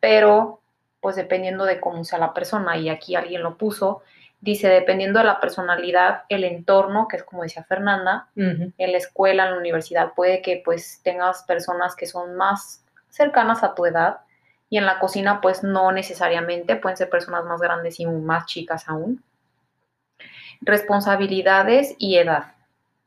pero 0.00 0.60
pues 1.00 1.16
dependiendo 1.16 1.64
de 1.64 1.80
cómo 1.80 2.04
sea 2.04 2.18
la 2.18 2.34
persona, 2.34 2.76
y 2.76 2.88
aquí 2.88 3.14
alguien 3.14 3.42
lo 3.42 3.56
puso, 3.56 4.02
Dice, 4.40 4.68
dependiendo 4.68 5.18
de 5.18 5.24
la 5.24 5.40
personalidad, 5.40 6.24
el 6.28 6.44
entorno, 6.44 7.08
que 7.08 7.16
es 7.16 7.24
como 7.24 7.42
decía 7.42 7.64
Fernanda, 7.64 8.28
en 8.36 8.72
la 8.76 8.98
escuela, 8.98 9.44
en 9.44 9.52
la 9.52 9.58
universidad, 9.58 10.12
puede 10.14 10.42
que 10.42 10.62
pues 10.64 11.00
tengas 11.02 11.42
personas 11.44 11.96
que 11.96 12.06
son 12.06 12.36
más 12.36 12.84
cercanas 13.08 13.62
a 13.62 13.74
tu 13.74 13.86
edad 13.86 14.20
y 14.68 14.78
en 14.78 14.86
la 14.86 14.98
cocina 14.98 15.40
pues 15.40 15.62
no 15.62 15.90
necesariamente, 15.90 16.76
pueden 16.76 16.96
ser 16.96 17.08
personas 17.08 17.44
más 17.44 17.60
grandes 17.60 17.98
y 17.98 18.06
más 18.06 18.46
chicas 18.46 18.88
aún. 18.88 19.22
Responsabilidades 20.60 21.94
y 21.98 22.16
edad, 22.16 22.54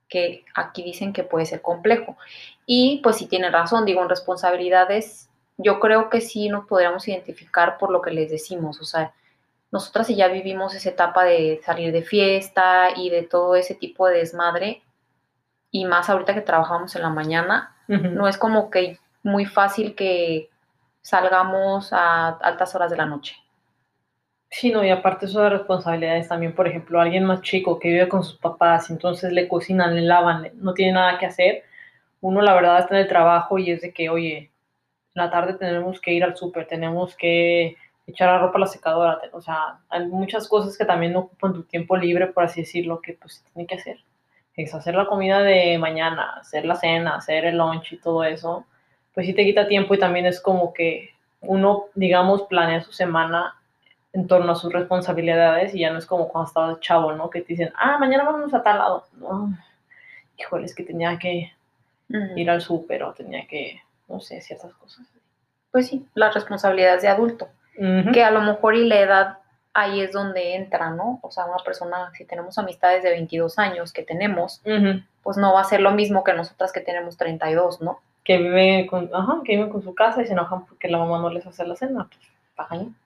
que 0.08 0.46
aquí 0.56 0.84
dicen 0.84 1.14
que 1.14 1.24
puede 1.24 1.46
ser 1.46 1.62
complejo. 1.62 2.18
Y 2.66 3.02
pues 3.04 3.18
si 3.18 3.28
tiene 3.28 3.50
razón, 3.52 3.86
digo, 3.86 4.02
en 4.02 4.10
responsabilidades 4.10 5.30
yo 5.58 5.80
creo 5.80 6.10
que 6.10 6.22
sí 6.22 6.50
nos 6.50 6.66
podríamos 6.66 7.08
identificar 7.08 7.78
por 7.78 7.92
lo 7.92 8.02
que 8.02 8.12
les 8.12 8.32
decimos, 8.32 8.80
o 8.82 8.86
sea, 8.86 9.14
nosotras 9.72 10.08
ya 10.08 10.28
vivimos 10.28 10.74
esa 10.76 10.90
etapa 10.90 11.24
de 11.24 11.62
salir 11.64 11.92
de 11.92 12.02
fiesta 12.02 12.90
y 12.96 13.10
de 13.10 13.24
todo 13.24 13.56
ese 13.56 13.76
tipo 13.76 14.08
de 14.08 14.18
desmadre, 14.18 14.82
y 15.72 15.86
más 15.86 16.10
ahorita 16.10 16.34
que 16.34 16.42
trabajamos 16.42 16.96
en 16.96 17.04
la 17.04 17.10
mañana, 17.10 17.76
no 17.88 18.28
es 18.28 18.38
como 18.38 18.70
que 18.70 19.00
muy 19.24 19.46
fácil 19.46 19.96
que 19.96 20.50
salgamos 21.02 21.92
a 21.92 22.30
altas 22.30 22.76
horas 22.76 22.92
de 22.92 22.98
la 22.98 23.06
noche. 23.06 23.36
Sí, 24.52 24.72
no, 24.72 24.84
y 24.84 24.90
aparte 24.90 25.28
eso 25.28 25.42
de 25.42 25.50
responsabilidades 25.50 26.28
también, 26.28 26.56
por 26.56 26.68
ejemplo, 26.68 27.00
alguien 27.00 27.24
más 27.24 27.42
chico 27.42 27.80
que 27.80 27.90
vive 27.90 28.10
con 28.10 28.24
sus 28.24 28.38
papás, 28.40 28.90
entonces 28.90 29.32
le 29.32 29.48
cocinan, 29.48 29.96
le 29.96 30.02
lavan, 30.02 30.50
no 30.56 30.74
tiene 30.74 30.94
nada 30.94 31.20
que 31.20 31.28
hacer. 31.28 31.64
Uno, 32.22 32.42
la 32.42 32.56
verdad, 32.56 32.80
está 32.80 32.96
en 32.96 33.02
el 33.02 33.08
trabajo 33.08 33.60
y 33.60 33.72
es 33.72 33.82
de 33.82 33.94
que, 33.94 34.10
oye, 34.10 34.38
en 34.38 34.52
la 35.14 35.30
tarde 35.30 35.54
tenemos 35.54 36.02
que 36.02 36.14
ir 36.14 36.24
al 36.24 36.36
súper, 36.36 36.68
tenemos 36.68 37.16
que 37.16 37.78
echar 38.10 38.30
la 38.30 38.40
ropa 38.40 38.58
a 38.58 38.62
la 38.62 38.68
secadora, 38.68 39.22
o 39.34 39.42
sea, 39.42 39.80
hay 39.90 40.06
muchas 40.08 40.48
cosas 40.48 40.78
que 40.78 40.86
también 40.86 41.16
ocupan 41.16 41.54
tu 41.54 41.64
tiempo 41.64 41.96
libre, 41.98 42.28
por 42.28 42.44
así 42.44 42.62
decirlo, 42.62 43.02
que 43.02 43.14
pues 43.14 43.44
tiene 43.54 43.68
que 43.68 43.76
hacer. 43.76 43.98
Es 44.56 44.74
hacer 44.74 44.96
la 44.96 45.06
comida 45.06 45.42
de 45.42 45.78
mañana, 45.78 46.34
hacer 46.40 46.66
la 46.66 46.76
cena, 46.76 47.16
hacer 47.16 47.46
el 47.46 47.58
lunch 47.58 47.94
y 47.94 47.98
todo 47.98 48.24
eso, 48.24 48.66
pues 49.14 49.26
sí 49.26 49.34
te 49.34 49.46
quita 49.46 49.68
tiempo 49.68 49.94
y 49.94 50.00
también 50.00 50.26
es 50.26 50.42
como 50.42 50.74
que 50.74 51.12
uno, 51.42 51.86
digamos, 51.96 52.44
planea 52.44 52.82
su 52.82 52.92
semana 52.92 53.56
en 54.12 54.28
torno 54.28 54.52
a 54.52 54.56
sus 54.56 54.74
responsabilidades 54.74 55.74
y 55.74 55.80
ya 55.80 55.92
no 55.92 56.00
es 56.00 56.06
como 56.06 56.28
cuando 56.28 56.48
estabas 56.48 56.80
chavo, 56.80 57.14
¿no? 57.14 57.30
Que 57.30 57.42
te 57.42 57.50
dicen, 57.50 57.72
ah, 57.76 57.98
mañana 57.98 58.24
vamos 58.24 58.54
a 58.54 58.64
tal 58.64 58.80
lado. 58.80 59.06
No, 59.18 59.54
híjole, 60.38 60.66
es 60.66 60.76
que 60.76 60.84
tenía 60.84 61.18
que 61.20 61.52
ir 62.36 62.50
al 62.50 62.62
súper 62.62 63.04
o 63.04 63.14
tenía 63.14 63.46
que, 63.48 63.82
no 64.08 64.20
sé, 64.20 64.42
ciertas 64.42 64.74
cosas. 64.74 65.06
Pues 65.72 65.88
sí, 65.88 66.06
las 66.16 66.34
responsabilidades 66.34 67.04
de 67.04 67.08
adulto, 67.10 67.50
Que 67.76 68.24
a 68.24 68.32
lo 68.32 68.42
mejor 68.42 68.76
y 68.76 68.88
la 68.88 69.00
edad 69.00 69.38
ahí 69.74 70.02
es 70.02 70.12
donde 70.12 70.56
entra, 70.56 70.90
¿no? 70.90 71.20
O 71.22 71.32
sea, 71.32 71.46
una 71.46 71.64
persona, 71.64 72.12
si 72.14 72.26
tenemos 72.26 72.58
amistades 72.58 73.04
de 73.04 73.12
22 73.12 73.58
años 73.60 73.94
que 73.94 74.04
tenemos, 74.04 74.62
pues 75.24 75.38
no 75.38 75.54
va 75.54 75.62
a 75.62 75.66
ser 75.66 75.82
lo 75.82 75.92
mismo 75.92 76.24
que 76.24 76.34
nosotras 76.34 76.72
que 76.72 76.82
tenemos 76.82 77.18
32, 77.18 77.82
¿no? 77.82 78.00
Que 78.24 78.38
vive 78.38 78.88
con, 78.90 79.10
ajá, 79.14 79.40
que 79.46 79.54
viven 79.56 79.70
con 79.70 79.82
su 79.82 79.96
casa 79.96 80.22
y 80.22 80.26
se 80.26 80.34
enojan 80.34 80.66
porque 80.66 80.90
la 80.90 80.98
mamá 80.98 81.20
no 81.20 81.30
les 81.30 81.46
hace 81.46 81.66
la 81.66 81.76
cena. 81.76 82.08
Pues. 82.10 82.30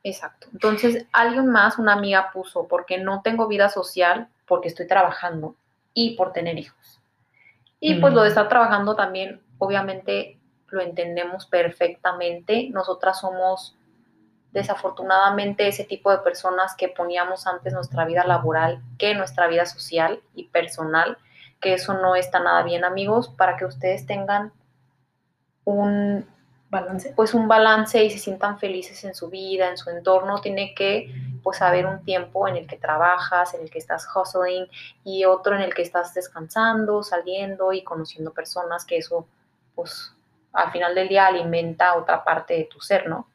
Exacto. 0.04 0.48
Entonces, 0.52 1.06
alguien 1.12 1.48
más, 1.48 1.78
una 1.78 1.94
amiga 1.94 2.32
puso, 2.34 2.68
porque 2.68 2.98
no 2.98 3.22
tengo 3.22 3.48
vida 3.48 3.70
social, 3.70 4.28
porque 4.48 4.68
estoy 4.68 4.88
trabajando 4.88 5.56
y 5.94 6.16
por 6.16 6.34
tener 6.34 6.58
hijos. 6.58 7.00
Y 7.80 7.96
pues 8.00 8.14
Mm. 8.14 8.16
lo 8.16 8.22
de 8.24 8.30
estar 8.30 8.50
trabajando 8.50 8.96
también, 8.96 9.42
obviamente, 9.60 10.40
lo 10.70 10.82
entendemos 10.82 11.46
perfectamente. 11.46 12.70
Nosotras 12.72 13.20
somos, 13.20 13.78
desafortunadamente, 14.54 15.68
ese 15.68 15.84
tipo 15.84 16.12
de 16.12 16.20
personas 16.20 16.76
que 16.76 16.88
poníamos 16.88 17.48
antes 17.48 17.74
nuestra 17.74 18.06
vida 18.06 18.24
laboral 18.24 18.82
que 18.98 19.16
nuestra 19.16 19.48
vida 19.48 19.66
social 19.66 20.22
y 20.36 20.46
personal, 20.46 21.18
que 21.60 21.74
eso 21.74 21.94
no 21.96 22.16
está 22.16 22.40
nada 22.40 22.64
bien, 22.64 22.86
amigos, 22.86 23.30
para 23.30 23.58
que 23.58 23.66
ustedes 23.66 24.06
tengan 24.06 24.54
un 25.66 26.26
Balance. 26.74 27.14
pues 27.16 27.36
un 27.36 27.48
balance 27.48 28.04
y 28.04 28.10
se 28.10 28.18
sientan 28.18 28.58
felices 28.58 29.04
en 29.04 29.14
su 29.14 29.30
vida, 29.30 29.70
en 29.70 29.78
su 29.78 29.92
entorno, 29.92 30.42
tiene 30.42 30.74
que 30.74 31.14
pues 31.44 31.62
haber 31.62 31.86
un 31.86 32.04
tiempo 32.04 32.48
en 32.48 32.56
el 32.56 32.66
que 32.66 32.78
trabajas, 32.78 33.54
en 33.54 33.62
el 33.62 33.70
que 33.70 33.78
estás 33.78 34.08
hustling 34.08 34.68
y 35.04 35.24
otro 35.26 35.56
en 35.56 35.62
el 35.62 35.76
que 35.76 35.84
estás 35.84 36.16
descansando, 36.16 37.04
saliendo 37.04 37.74
y 37.74 37.84
conociendo 37.84 38.34
personas, 38.34 38.86
que 38.86 38.98
eso 38.98 39.28
pues 39.76 40.16
al 40.52 40.72
final 40.72 40.96
del 40.96 41.10
día 41.10 41.28
alimenta 41.28 41.96
otra 41.96 42.24
parte 42.24 42.56
de 42.56 42.64
tu 42.64 42.80
ser, 42.80 43.08
¿no? 43.08 43.28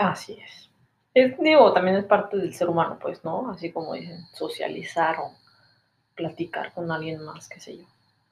Así 0.00 0.38
es. 0.42 0.70
es. 1.14 1.38
Digo, 1.38 1.72
también 1.72 1.96
es 1.96 2.04
parte 2.04 2.36
del 2.36 2.54
ser 2.54 2.68
humano, 2.68 2.98
pues, 3.00 3.24
¿no? 3.24 3.50
Así 3.50 3.70
como 3.70 3.94
dicen, 3.94 4.24
socializar 4.32 5.18
o 5.20 5.32
platicar 6.14 6.72
con 6.72 6.90
alguien 6.90 7.22
más, 7.22 7.48
qué 7.48 7.60
sé 7.60 7.78
yo. 7.78 7.84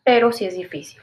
Pero 0.03 0.33
sí 0.33 0.47
es 0.47 0.55
difícil. 0.55 1.01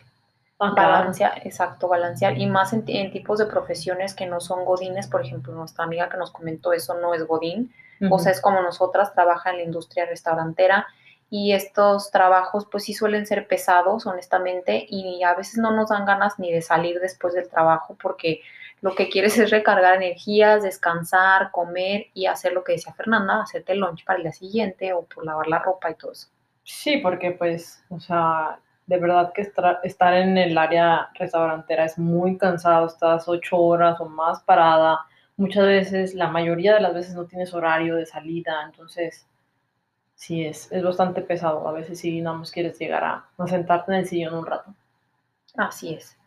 Ah. 0.59 0.73
Balancear, 0.75 1.45
exacto, 1.45 1.87
balancear. 1.87 2.37
Y 2.37 2.47
más 2.47 2.73
en, 2.73 2.83
en 2.87 3.11
tipos 3.11 3.39
de 3.39 3.45
profesiones 3.45 4.13
que 4.13 4.25
no 4.25 4.39
son 4.39 4.65
godines, 4.65 5.07
por 5.07 5.21
ejemplo, 5.23 5.53
nuestra 5.53 5.83
amiga 5.83 6.09
que 6.09 6.17
nos 6.17 6.31
comentó 6.31 6.73
eso 6.73 6.95
no 6.95 7.13
es 7.13 7.25
godín, 7.25 7.73
o 8.11 8.19
sea, 8.19 8.31
es 8.31 8.41
como 8.41 8.61
nosotras, 8.61 9.13
trabaja 9.13 9.51
en 9.51 9.57
la 9.57 9.63
industria 9.63 10.05
restaurantera 10.05 10.85
y 11.29 11.53
estos 11.53 12.11
trabajos 12.11 12.67
pues 12.69 12.83
sí 12.83 12.93
suelen 12.93 13.25
ser 13.25 13.47
pesados, 13.47 14.05
honestamente, 14.05 14.85
y 14.89 15.23
a 15.23 15.33
veces 15.33 15.57
no 15.57 15.71
nos 15.71 15.89
dan 15.89 16.05
ganas 16.05 16.37
ni 16.37 16.51
de 16.51 16.61
salir 16.61 16.99
después 16.99 17.33
del 17.33 17.49
trabajo 17.49 17.97
porque 18.01 18.41
lo 18.81 18.95
que 18.95 19.09
quieres 19.09 19.37
es 19.37 19.49
recargar 19.49 19.95
energías, 19.95 20.63
descansar, 20.63 21.51
comer 21.51 22.07
y 22.13 22.27
hacer 22.27 22.53
lo 22.53 22.63
que 22.63 22.73
decía 22.73 22.93
Fernanda, 22.93 23.41
hacerte 23.41 23.73
el 23.73 23.79
lunch 23.79 24.05
para 24.05 24.17
el 24.17 24.23
día 24.23 24.31
siguiente 24.31 24.93
o 24.93 25.03
por 25.03 25.25
lavar 25.25 25.47
la 25.47 25.59
ropa 25.59 25.89
y 25.91 25.95
todo 25.95 26.11
eso. 26.11 26.27
Sí, 26.63 26.97
porque 26.97 27.31
pues, 27.31 27.83
o 27.89 27.99
sea, 27.99 28.59
de 28.87 28.97
verdad 28.99 29.33
que 29.33 29.41
estar 29.41 30.13
en 30.13 30.37
el 30.37 30.57
área 30.57 31.09
restaurantera 31.15 31.85
es 31.85 31.97
muy 31.97 32.37
cansado, 32.37 32.87
estás 32.87 33.27
ocho 33.27 33.57
horas 33.57 33.99
o 33.99 34.05
más 34.05 34.41
parada, 34.43 34.99
muchas 35.37 35.65
veces, 35.65 36.13
la 36.13 36.27
mayoría 36.29 36.75
de 36.75 36.81
las 36.81 36.93
veces 36.93 37.15
no 37.15 37.25
tienes 37.25 37.53
horario 37.53 37.95
de 37.95 38.05
salida, 38.05 38.63
entonces 38.65 39.27
sí 40.15 40.45
es, 40.45 40.71
es 40.71 40.83
bastante 40.83 41.21
pesado, 41.21 41.67
a 41.67 41.71
veces 41.71 41.99
sí 41.99 42.21
nada 42.21 42.37
más 42.37 42.51
quieres 42.51 42.79
llegar 42.79 43.03
a, 43.03 43.25
a 43.37 43.47
sentarte 43.47 43.91
en 43.91 43.99
el 43.99 44.07
sillón 44.07 44.35
un 44.35 44.45
rato. 44.45 44.73
Así 45.57 45.93
es. 45.93 46.17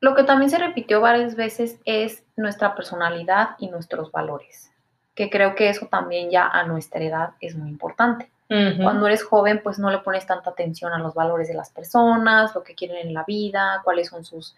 Lo 0.00 0.14
que 0.14 0.24
también 0.24 0.50
se 0.50 0.58
repitió 0.58 1.00
varias 1.00 1.36
veces 1.36 1.78
es 1.84 2.24
nuestra 2.36 2.74
personalidad 2.74 3.50
y 3.58 3.68
nuestros 3.68 4.12
valores, 4.12 4.70
que 5.14 5.30
creo 5.30 5.54
que 5.54 5.68
eso 5.68 5.86
también 5.86 6.30
ya 6.30 6.46
a 6.46 6.64
nuestra 6.64 7.02
edad 7.02 7.30
es 7.40 7.56
muy 7.56 7.70
importante. 7.70 8.30
Cuando 8.48 9.08
eres 9.08 9.24
joven, 9.24 9.60
pues 9.60 9.80
no 9.80 9.90
le 9.90 9.98
pones 9.98 10.24
tanta 10.24 10.50
atención 10.50 10.92
a 10.92 10.98
los 10.98 11.14
valores 11.14 11.48
de 11.48 11.54
las 11.54 11.70
personas, 11.70 12.54
lo 12.54 12.62
que 12.62 12.76
quieren 12.76 13.08
en 13.08 13.12
la 13.12 13.24
vida, 13.24 13.80
cuáles 13.82 14.08
son 14.08 14.24
sus 14.24 14.54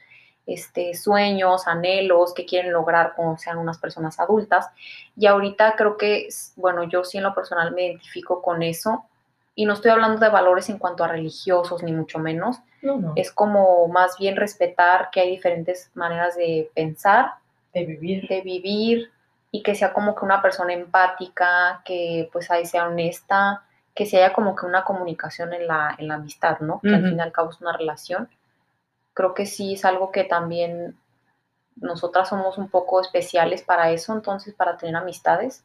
este, 0.46 0.94
sueños, 0.94 1.66
anhelos, 1.66 2.34
que 2.34 2.44
quieren 2.44 2.72
lograr 2.72 3.14
cuando 3.16 3.38
sean 3.38 3.56
unas 3.56 3.78
personas 3.78 4.20
adultas. 4.20 4.66
Y 5.16 5.26
ahorita 5.26 5.74
creo 5.76 5.96
que, 5.96 6.28
bueno, 6.56 6.84
yo 6.84 7.02
sí 7.02 7.16
en 7.16 7.24
lo 7.24 7.34
personal 7.34 7.72
me 7.72 7.86
identifico 7.86 8.42
con 8.42 8.62
eso. 8.62 9.04
Y 9.58 9.66
no 9.66 9.72
estoy 9.72 9.90
hablando 9.90 10.20
de 10.20 10.28
valores 10.28 10.68
en 10.68 10.78
cuanto 10.78 11.02
a 11.02 11.08
religiosos, 11.08 11.82
ni 11.82 11.90
mucho 11.90 12.20
menos. 12.20 12.58
No, 12.80 12.96
no, 12.96 13.12
Es 13.16 13.32
como 13.32 13.88
más 13.88 14.16
bien 14.16 14.36
respetar 14.36 15.10
que 15.10 15.18
hay 15.18 15.30
diferentes 15.30 15.90
maneras 15.94 16.36
de 16.36 16.70
pensar, 16.76 17.32
de 17.74 17.84
vivir. 17.84 18.28
de 18.28 18.40
vivir 18.42 19.10
y 19.50 19.64
que 19.64 19.74
sea 19.74 19.92
como 19.92 20.14
que 20.14 20.24
una 20.24 20.40
persona 20.40 20.74
empática, 20.74 21.82
que 21.84 22.30
pues 22.32 22.52
ahí 22.52 22.66
sea 22.66 22.86
honesta, 22.86 23.64
que 23.96 24.06
se 24.06 24.18
haya 24.18 24.32
como 24.32 24.54
que 24.54 24.64
una 24.64 24.84
comunicación 24.84 25.52
en 25.52 25.66
la, 25.66 25.92
en 25.98 26.06
la 26.06 26.14
amistad, 26.14 26.60
¿no? 26.60 26.78
Que 26.80 26.94
al 26.94 27.02
fin 27.02 27.18
y 27.18 27.20
al 27.20 27.32
cabo 27.32 27.50
es 27.50 27.60
una 27.60 27.76
relación. 27.76 28.28
Creo 29.12 29.34
que 29.34 29.44
sí 29.44 29.74
es 29.74 29.84
algo 29.84 30.12
que 30.12 30.22
también 30.22 30.96
nosotras 31.74 32.28
somos 32.28 32.58
un 32.58 32.68
poco 32.68 33.00
especiales 33.00 33.62
para 33.62 33.90
eso, 33.90 34.12
entonces 34.12 34.54
para 34.54 34.76
tener 34.76 34.94
amistades, 34.94 35.64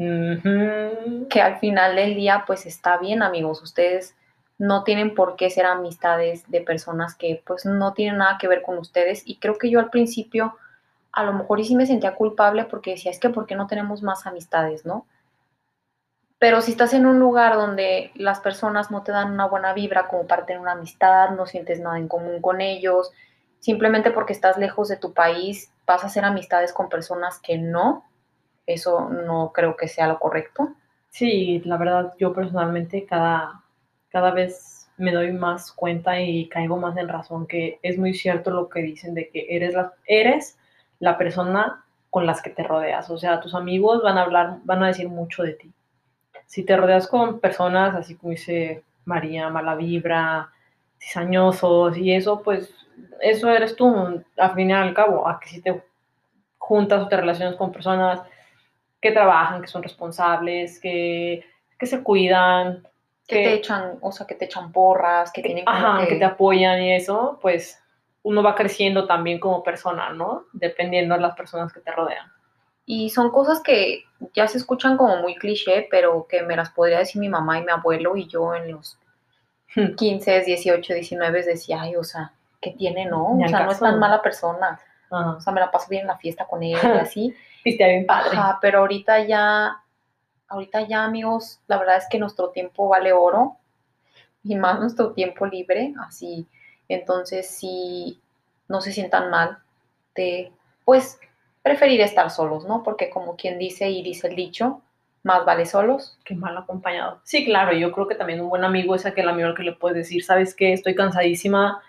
Que 0.00 1.42
al 1.42 1.58
final 1.58 1.94
del 1.94 2.14
día 2.14 2.44
pues 2.46 2.64
está 2.64 2.96
bien 2.96 3.22
amigos, 3.22 3.60
ustedes 3.62 4.16
no 4.56 4.82
tienen 4.82 5.14
por 5.14 5.36
qué 5.36 5.50
ser 5.50 5.66
amistades 5.66 6.50
de 6.50 6.62
personas 6.62 7.14
que 7.14 7.42
pues 7.46 7.66
no 7.66 7.92
tienen 7.92 8.18
nada 8.18 8.38
que 8.38 8.48
ver 8.48 8.62
con 8.62 8.78
ustedes. 8.78 9.22
Y 9.26 9.36
creo 9.36 9.58
que 9.58 9.70
yo 9.70 9.78
al 9.78 9.90
principio 9.90 10.56
a 11.12 11.24
lo 11.24 11.32
mejor 11.32 11.60
y 11.60 11.64
sí 11.64 11.74
me 11.74 11.86
sentía 11.86 12.14
culpable 12.14 12.64
porque 12.64 12.92
decía, 12.92 13.10
es 13.10 13.18
que 13.18 13.30
¿por 13.30 13.46
qué 13.46 13.56
no 13.56 13.66
tenemos 13.66 14.02
más 14.02 14.26
amistades, 14.26 14.86
no? 14.86 15.06
Pero 16.38 16.62
si 16.62 16.70
estás 16.70 16.94
en 16.94 17.04
un 17.04 17.18
lugar 17.18 17.56
donde 17.56 18.12
las 18.14 18.40
personas 18.40 18.90
no 18.90 19.02
te 19.02 19.12
dan 19.12 19.32
una 19.32 19.46
buena 19.46 19.74
vibra 19.74 20.08
como 20.08 20.26
para 20.26 20.46
tener 20.46 20.62
una 20.62 20.72
amistad, 20.72 21.30
no 21.30 21.44
sientes 21.44 21.80
nada 21.80 21.98
en 21.98 22.08
común 22.08 22.40
con 22.40 22.62
ellos, 22.62 23.10
simplemente 23.58 24.10
porque 24.10 24.32
estás 24.32 24.56
lejos 24.56 24.88
de 24.88 24.96
tu 24.96 25.12
país, 25.12 25.70
vas 25.86 26.04
a 26.04 26.06
hacer 26.06 26.24
amistades 26.24 26.72
con 26.72 26.88
personas 26.88 27.38
que 27.40 27.58
no, 27.58 28.04
eso 28.66 29.08
no 29.08 29.52
creo 29.52 29.76
que 29.76 29.88
sea 29.88 30.06
lo 30.06 30.18
correcto. 30.18 30.74
Sí, 31.10 31.60
la 31.64 31.76
verdad, 31.76 32.14
yo 32.18 32.32
personalmente 32.32 33.04
cada, 33.04 33.62
cada 34.10 34.30
vez 34.30 34.88
me 34.96 35.12
doy 35.12 35.32
más 35.32 35.72
cuenta 35.72 36.20
y 36.20 36.48
caigo 36.48 36.76
más 36.76 36.96
en 36.96 37.08
razón 37.08 37.46
que 37.46 37.78
es 37.82 37.98
muy 37.98 38.14
cierto 38.14 38.50
lo 38.50 38.68
que 38.68 38.82
dicen 38.82 39.14
de 39.14 39.30
que 39.30 39.46
eres 39.48 39.74
la, 39.74 39.94
eres 40.06 40.58
la 40.98 41.16
persona 41.16 41.84
con 42.10 42.26
las 42.26 42.42
que 42.42 42.50
te 42.50 42.62
rodeas. 42.62 43.08
O 43.10 43.18
sea, 43.18 43.40
tus 43.40 43.54
amigos 43.54 44.02
van 44.02 44.18
a 44.18 44.22
hablar, 44.22 44.58
van 44.64 44.82
a 44.82 44.88
decir 44.88 45.08
mucho 45.08 45.42
de 45.42 45.54
ti. 45.54 45.72
Si 46.46 46.64
te 46.64 46.76
rodeas 46.76 47.06
con 47.06 47.40
personas, 47.40 47.94
así 47.94 48.16
como 48.16 48.32
dice 48.32 48.84
María, 49.04 49.48
mala 49.48 49.74
vibra, 49.74 50.50
cizañosos 50.98 51.96
y 51.96 52.12
eso, 52.12 52.42
pues 52.42 52.74
eso 53.20 53.50
eres 53.50 53.76
tú, 53.76 54.22
al 54.36 54.54
fin 54.54 54.70
y 54.70 54.72
al 54.72 54.94
cabo, 54.94 55.26
a 55.26 55.40
que 55.40 55.48
si 55.48 55.62
te 55.62 55.82
juntas 56.58 57.02
o 57.02 57.08
te 57.08 57.16
relacionas 57.16 57.56
con 57.56 57.72
personas 57.72 58.20
que 59.00 59.12
trabajan, 59.12 59.62
que 59.62 59.68
son 59.68 59.82
responsables, 59.82 60.80
que, 60.80 61.44
que 61.78 61.86
se 61.86 62.02
cuidan, 62.02 62.86
Que 63.26 63.36
te 63.36 63.54
echan, 63.54 63.98
o 64.00 64.12
sea, 64.12 64.26
que 64.26 64.34
te 64.34 64.44
echan 64.44 64.72
porras, 64.72 65.32
que 65.32 65.42
tienen 65.42 65.64
como 65.64 65.76
ajá, 65.76 66.00
que, 66.00 66.08
que 66.08 66.16
te 66.16 66.24
apoyan 66.24 66.82
y 66.82 66.94
eso, 66.94 67.38
pues 67.40 67.80
uno 68.22 68.42
va 68.42 68.54
creciendo 68.54 69.06
también 69.06 69.38
como 69.38 69.62
persona, 69.62 70.10
¿no? 70.10 70.44
Dependiendo 70.52 71.14
de 71.14 71.20
las 71.20 71.34
personas 71.34 71.72
que 71.72 71.80
te 71.80 71.92
rodean. 71.92 72.30
Y 72.84 73.10
son 73.10 73.30
cosas 73.30 73.60
que 73.62 74.04
ya 74.34 74.48
se 74.48 74.58
escuchan 74.58 74.96
como 74.96 75.16
muy 75.18 75.36
cliché, 75.36 75.86
pero 75.90 76.26
que 76.28 76.42
me 76.42 76.56
las 76.56 76.70
podría 76.70 76.98
decir 76.98 77.20
mi 77.20 77.28
mamá 77.28 77.58
y 77.58 77.64
mi 77.64 77.70
abuelo 77.70 78.16
y 78.16 78.26
yo 78.26 78.54
en 78.54 78.72
los 78.72 78.98
15, 79.96 80.40
18, 80.40 80.94
19 80.94 81.44
decía, 81.44 81.82
ay, 81.82 81.96
o 81.96 82.02
sea, 82.02 82.32
¿qué 82.60 82.72
tiene, 82.72 83.06
no? 83.06 83.38
O 83.38 83.48
sea, 83.48 83.64
no 83.64 83.70
es 83.70 83.78
tan 83.78 83.98
mala 83.98 84.20
persona. 84.20 84.80
Ajá. 85.10 85.36
O 85.36 85.40
sea, 85.40 85.52
me 85.52 85.60
la 85.60 85.70
paso 85.70 85.86
bien 85.88 86.02
en 86.02 86.08
la 86.08 86.18
fiesta 86.18 86.46
con 86.46 86.62
él 86.62 86.78
y 86.82 86.86
así. 86.98 87.34
Bien 87.64 88.06
padre. 88.06 88.36
Ajá, 88.36 88.58
pero 88.60 88.80
ahorita 88.80 89.24
ya, 89.26 89.82
ahorita 90.48 90.82
ya, 90.88 91.04
amigos, 91.04 91.60
la 91.66 91.78
verdad 91.78 91.96
es 91.98 92.06
que 92.10 92.18
nuestro 92.18 92.50
tiempo 92.50 92.88
vale 92.88 93.12
oro 93.12 93.56
y 94.42 94.56
más 94.56 94.80
nuestro 94.80 95.12
tiempo 95.12 95.46
libre, 95.46 95.94
así. 96.06 96.46
Entonces, 96.88 97.48
si 97.48 98.20
no 98.68 98.80
se 98.80 98.92
sientan 98.92 99.30
mal 99.30 99.58
de, 100.14 100.52
pues, 100.84 101.18
preferir 101.62 102.00
estar 102.00 102.30
solos, 102.30 102.64
¿no? 102.64 102.82
Porque 102.82 103.10
como 103.10 103.36
quien 103.36 103.58
dice 103.58 103.90
y 103.90 104.02
dice 104.02 104.28
el 104.28 104.36
dicho, 104.36 104.82
más 105.22 105.44
vale 105.44 105.66
solos. 105.66 106.18
Qué 106.24 106.34
mal 106.34 106.56
acompañado. 106.56 107.20
Sí, 107.24 107.44
claro, 107.44 107.72
yo 107.72 107.92
creo 107.92 108.08
que 108.08 108.14
también 108.14 108.40
un 108.40 108.48
buen 108.48 108.64
amigo 108.64 108.94
es 108.94 109.04
aquel 109.06 109.28
amigo 109.28 109.48
al 109.48 109.54
que 109.54 109.62
le 109.62 109.72
puedes 109.72 109.96
decir, 109.98 110.24
¿sabes 110.24 110.54
qué? 110.54 110.72
Estoy 110.72 110.94
cansadísima, 110.94 111.82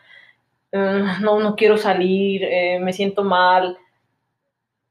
eh, 0.72 1.04
no, 1.22 1.40
no 1.40 1.56
quiero 1.56 1.78
salir, 1.78 2.44
eh, 2.44 2.80
me 2.80 2.94
siento 2.94 3.24
mal. 3.24 3.78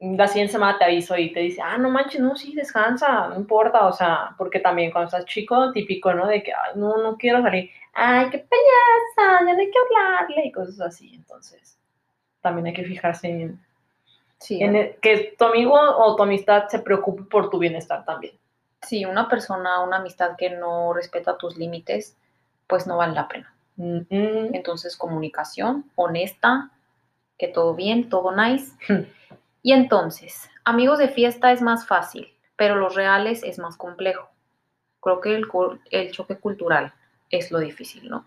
La 0.00 0.26
siguiente 0.28 0.52
semana 0.52 0.78
te 0.78 0.84
aviso 0.84 1.16
y 1.16 1.32
te 1.32 1.40
dice, 1.40 1.60
ah, 1.62 1.76
no 1.78 1.90
manches, 1.90 2.20
no, 2.22 2.34
sí, 2.34 2.54
descansa, 2.54 3.28
no 3.28 3.36
importa, 3.36 3.86
o 3.86 3.92
sea, 3.92 4.34
porque 4.38 4.58
también 4.60 4.90
cuando 4.90 5.06
estás 5.08 5.26
chico, 5.26 5.72
típico, 5.72 6.14
¿no? 6.14 6.26
De 6.26 6.42
que, 6.42 6.52
ay, 6.52 6.72
no, 6.76 6.96
no 7.02 7.16
quiero 7.18 7.42
salir, 7.42 7.70
ay, 7.92 8.30
qué 8.30 8.38
payasa, 8.38 9.44
ya 9.46 9.52
no 9.52 9.58
hay 9.60 9.70
que 9.70 9.78
hablarle 9.78 10.46
y 10.46 10.52
cosas 10.52 10.80
así, 10.80 11.14
entonces, 11.14 11.78
también 12.42 12.66
hay 12.68 12.74
que 12.74 12.84
fijarse 12.84 13.28
en, 13.28 13.60
Sí, 14.38 14.62
en 14.62 14.74
el- 14.76 14.96
que 15.00 15.34
tu 15.38 15.44
amigo 15.44 15.74
o 15.74 16.16
tu 16.16 16.22
amistad 16.22 16.68
se 16.68 16.78
preocupe 16.80 17.22
por 17.24 17.50
tu 17.50 17.58
bienestar 17.58 18.04
también. 18.04 18.34
sí, 18.82 19.04
una 19.04 19.28
persona, 19.28 19.82
una 19.82 19.98
amistad 19.98 20.36
que 20.36 20.50
no 20.50 20.92
respeta 20.94 21.36
tus 21.36 21.56
límites, 21.56 22.16
pues 22.66 22.86
no 22.86 22.96
vale 22.96 23.14
la 23.14 23.28
pena. 23.28 23.52
Mm, 23.76 23.98
mm. 24.10 24.54
Entonces, 24.54 24.96
comunicación 24.96 25.90
honesta, 25.96 26.70
que 27.38 27.48
todo 27.48 27.74
bien, 27.74 28.08
todo 28.08 28.34
nice. 28.34 28.72
Y 29.62 29.72
entonces, 29.72 30.48
amigos 30.64 30.98
de 30.98 31.08
fiesta 31.08 31.52
es 31.52 31.60
más 31.60 31.86
fácil, 31.86 32.28
pero 32.56 32.76
los 32.76 32.94
reales 32.94 33.42
es 33.42 33.58
más 33.58 33.76
complejo. 33.76 34.30
Creo 35.00 35.20
que 35.20 35.34
el, 35.34 36.10
choque 36.12 36.36
cultural 36.36 36.92
es 37.30 37.50
lo 37.50 37.58
difícil, 37.58 38.08
¿no? 38.08 38.24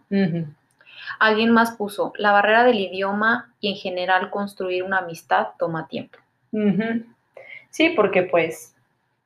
Alguien 1.19 1.51
más 1.51 1.71
puso, 1.71 2.13
la 2.17 2.31
barrera 2.31 2.63
del 2.63 2.79
idioma 2.79 3.53
y 3.59 3.69
en 3.69 3.75
general 3.75 4.29
construir 4.29 4.83
una 4.83 4.99
amistad 4.99 5.49
toma 5.59 5.87
tiempo. 5.87 6.17
Sí, 7.69 7.89
porque 7.95 8.23
pues, 8.23 8.75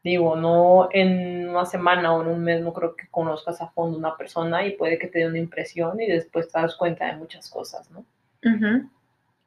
digo, 0.04 0.36
no 0.36 0.90
en 0.92 1.50
una 1.50 1.66
semana 1.66 2.14
o 2.14 2.22
en 2.22 2.28
un 2.30 2.44
mes 2.44 2.62
no 2.62 2.74
creo 2.74 2.96
que 2.96 3.08
conozcas 3.10 3.62
a 3.62 3.68
fondo 3.68 3.98
una 3.98 4.16
persona 4.16 4.66
y 4.66 4.72
puede 4.72 4.98
que 4.98 5.08
te 5.08 5.20
dé 5.20 5.28
una 5.28 5.38
impresión 5.38 6.00
y 6.02 6.08
después 6.08 6.52
te 6.52 6.60
das 6.60 6.76
cuenta 6.76 7.06
de 7.06 7.18
muchas 7.18 7.50
cosas, 7.50 7.90
¿no? 7.92 8.06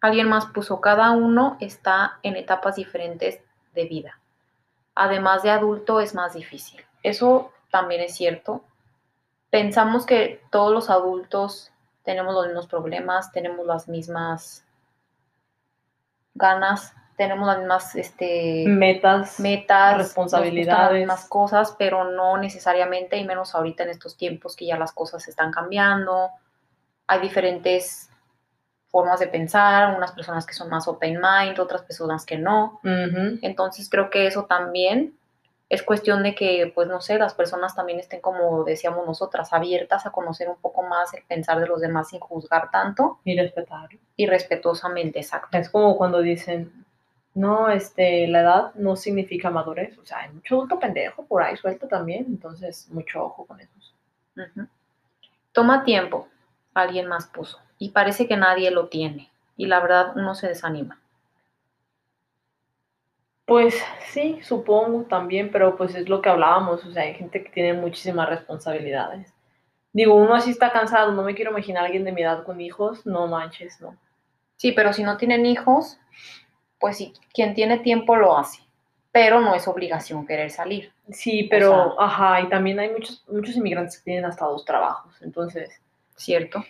Alguien 0.01 0.29
más 0.29 0.47
puso, 0.47 0.81
cada 0.81 1.11
uno 1.11 1.57
está 1.61 2.19
en 2.23 2.37
etapas 2.37 2.77
diferentes 2.77 3.41
de 3.75 3.85
vida. 3.85 4.19
Además 4.95 5.43
de 5.43 5.51
adulto 5.51 6.01
es 6.01 6.15
más 6.15 6.35
difícil. 6.35 6.85
Eso 7.03 7.53
también 7.71 8.01
es 8.01 8.15
cierto. 8.15 8.65
Pensamos 9.51 10.07
que 10.07 10.43
todos 10.51 10.73
los 10.73 10.91
adultos 10.91 11.73
tenemos 12.03 12.35
los 12.35 12.47
mismos 12.47 12.67
problemas, 12.67 13.33
tenemos 13.33 13.67
las 13.67 13.89
mismas 13.89 14.65
ganas, 16.35 16.95
tenemos 17.17 17.47
las 17.47 17.59
mismas 17.59 17.97
este, 17.97 18.65
Metas, 18.67 19.39
metas, 19.41 19.99
responsabilidades. 19.99 20.93
las 20.93 20.93
mismas 20.93 21.29
cosas, 21.29 21.77
pero 21.79 22.05
no 22.05 22.39
necesariamente, 22.39 23.19
y 23.19 23.25
menos 23.25 23.55
ahorita 23.55 23.83
en 23.83 23.91
estos 23.91 24.17
tiempos 24.17 24.57
que 24.57 24.67
ya 24.67 24.79
las 24.79 24.93
cosas 24.93 25.29
están 25.29 25.51
cambiando. 25.51 26.31
Hay 27.07 27.21
diferentes 27.21 28.10
formas 28.91 29.21
de 29.21 29.29
pensar, 29.29 29.97
unas 29.97 30.13
personas 30.13 30.45
que 30.47 30.55
son 30.55 30.69
más 30.69 30.89
open 30.89 31.21
mind, 31.21 31.59
otras 31.61 31.83
personas 31.83 32.27
que 32.27 32.37
no. 32.39 32.81
Entonces 33.43 33.89
creo 33.89 34.11
que 34.11 34.27
eso 34.27 34.45
también 34.45 35.17
es 35.69 35.85
cuestión 35.85 36.25
de 36.25 36.35
que, 36.35 36.73
pues 36.75 36.89
no 36.89 37.01
sé, 37.01 37.17
las 37.17 37.33
personas 37.35 37.77
también 37.77 38.01
estén 38.01 38.21
como 38.21 38.65
decíamos 38.65 39.07
nosotras, 39.07 39.53
abiertas 39.53 40.05
a 40.05 40.11
conocer 40.11 40.49
un 40.49 40.57
poco 40.57 40.83
más 40.83 41.15
el 41.15 41.23
pensar 41.23 41.61
de 41.61 41.69
los 41.69 41.81
demás 41.81 42.09
sin 42.09 42.19
juzgar 42.19 42.73
tanto 42.73 43.21
Y 43.25 43.39
respetarlo. 43.39 44.01
y 44.17 44.27
respetuosamente, 44.27 45.21
exacto. 45.21 45.57
Es 45.57 45.71
como 45.71 45.97
cuando 45.97 46.21
dicen, 46.21 46.85
no, 47.35 47.69
este, 47.71 48.27
la 48.27 48.41
edad 48.41 48.75
no 48.75 48.97
significa 48.97 49.51
madurez. 49.51 49.97
O 49.99 50.05
sea, 50.05 50.19
hay 50.19 50.31
mucho 50.31 50.57
adulto 50.57 50.81
pendejo 50.81 51.25
por 51.25 51.45
ahí 51.45 51.57
suelto 51.57 51.87
también, 51.87 52.25
entonces 52.27 52.89
mucho 52.91 53.25
ojo 53.25 53.47
con 53.47 53.61
eso. 53.61 53.71
Toma 55.53 55.85
tiempo, 55.85 56.27
alguien 56.75 57.07
más 57.07 57.27
puso, 57.29 57.61
y 57.81 57.91
parece 57.91 58.29
que 58.29 58.37
nadie 58.37 58.71
lo 58.71 58.89
tiene, 58.89 59.29
y 59.57 59.67
la 59.67 59.81
verdad 59.81 60.13
uno 60.17 60.37
se 60.37 60.47
desanima. 60.47 61.01
Pues 63.47 63.75
sí, 64.13 64.39
supongo 64.43 65.03
también, 65.05 65.51
pero 65.51 65.77
pues 65.77 65.95
es 65.95 66.09
lo 66.09 66.23
que 66.23 66.29
hablábamos, 66.29 66.85
o 66.85 66.93
sea, 66.93 67.03
hay 67.03 67.15
gente 67.15 67.43
que 67.43 67.51
tiene 67.51 67.73
muchísimas 67.75 68.29
responsabilidades. 68.29 69.33
Digo, 69.93 70.15
uno 70.15 70.35
así 70.35 70.51
está 70.51 70.73
cansado, 70.73 71.13
no 71.13 71.23
me 71.23 71.35
quiero 71.35 71.53
imaginar 71.53 71.85
a 71.85 71.87
alguien 71.87 72.05
de 72.05 72.13
mi 72.13 72.23
edad 72.23 72.45
con 72.45 72.61
hijos, 72.61 73.07
no 73.07 73.27
manches, 73.29 73.81
no. 73.81 73.97
Sí, 74.57 74.73
pero 74.73 74.93
si 74.93 75.05
no 75.05 75.17
tienen 75.19 75.47
hijos, 75.47 75.99
pues 76.81 76.99
sí, 76.99 77.15
quien 77.35 77.55
tiene 77.55 77.79
tiempo 77.81 78.17
lo 78.17 78.39
hace, 78.39 78.63
pero 79.13 79.41
no 79.41 79.55
es 79.55 79.69
obligación 79.69 80.27
querer 80.27 80.51
salir. 80.51 80.93
Sí, 81.13 81.49
pero, 81.51 81.97
sea- 81.99 82.07
ajá, 82.07 82.43
y 82.43 82.49
también 82.51 82.81
hay 82.81 82.91
muchos, 82.91 83.25
muchos 83.29 83.57
inmigrantes 83.57 83.99
que 83.99 84.05
tienen 84.05 84.27
hasta 84.27 84.47
dos 84.47 84.65
trabajos, 84.65 85.21
entonces, 85.23 85.71
¿cierto? 86.17 86.65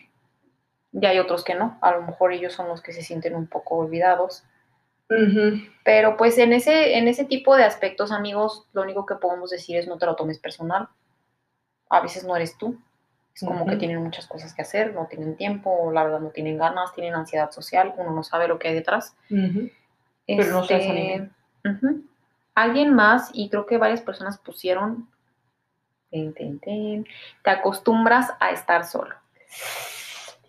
Y 0.92 1.06
hay 1.06 1.18
otros 1.18 1.44
que 1.44 1.54
no, 1.54 1.78
a 1.80 1.92
lo 1.92 2.02
mejor 2.02 2.32
ellos 2.32 2.52
son 2.52 2.68
los 2.68 2.82
que 2.82 2.92
se 2.92 3.02
sienten 3.02 3.34
un 3.36 3.46
poco 3.46 3.76
olvidados. 3.76 4.44
Pero 5.84 6.16
pues 6.16 6.38
en 6.38 6.52
ese, 6.52 6.96
en 6.96 7.08
ese 7.08 7.24
tipo 7.24 7.56
de 7.56 7.64
aspectos, 7.64 8.12
amigos, 8.12 8.68
lo 8.72 8.82
único 8.82 9.06
que 9.06 9.16
podemos 9.16 9.50
decir 9.50 9.76
es 9.76 9.88
no 9.88 9.98
te 9.98 10.06
lo 10.06 10.14
tomes 10.14 10.38
personal. 10.38 10.88
A 11.88 12.00
veces 12.00 12.24
no 12.24 12.36
eres 12.36 12.56
tú. 12.56 12.78
Es 13.34 13.42
como 13.42 13.66
que 13.66 13.76
tienen 13.76 14.02
muchas 14.02 14.26
cosas 14.26 14.52
que 14.54 14.62
hacer, 14.62 14.92
no 14.94 15.06
tienen 15.06 15.36
tiempo, 15.36 15.90
la 15.92 16.04
verdad 16.04 16.20
no 16.20 16.30
tienen 16.30 16.58
ganas, 16.58 16.92
tienen 16.92 17.14
ansiedad 17.14 17.50
social, 17.50 17.94
uno 17.96 18.10
no 18.10 18.22
sabe 18.22 18.48
lo 18.48 18.58
que 18.58 18.68
hay 18.68 18.74
detrás. 18.74 19.16
ujú. 19.30 19.70
Pero 20.26 20.50
no 20.52 20.64
se 20.64 20.76
Este. 20.76 21.30
Alguien 22.54 22.92
más, 22.92 23.30
y 23.32 23.48
creo 23.48 23.66
que 23.66 23.78
varias 23.78 24.02
personas 24.02 24.38
pusieron, 24.38 25.08
ten, 26.10 26.34
ten, 26.34 26.58
ten, 26.58 27.06
te 27.42 27.50
acostumbras 27.50 28.32
a 28.40 28.50
estar 28.50 28.84
solo. 28.84 29.14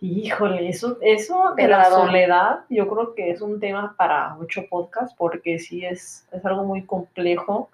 Híjole, 0.04 0.68
eso, 0.68 0.98
eso 1.02 1.54
de 1.56 1.68
la 1.68 1.86
soledad, 1.86 2.62
yo 2.70 2.88
creo 2.88 3.14
que 3.14 3.30
es 3.30 3.40
un 3.40 3.60
tema 3.60 3.96
para 3.96 4.34
mucho 4.34 4.64
podcast, 4.68 5.16
porque 5.16 5.60
sí 5.60 5.86
es, 5.86 6.28
es 6.32 6.44
algo 6.44 6.64
muy 6.64 6.84
complejo 6.86 7.70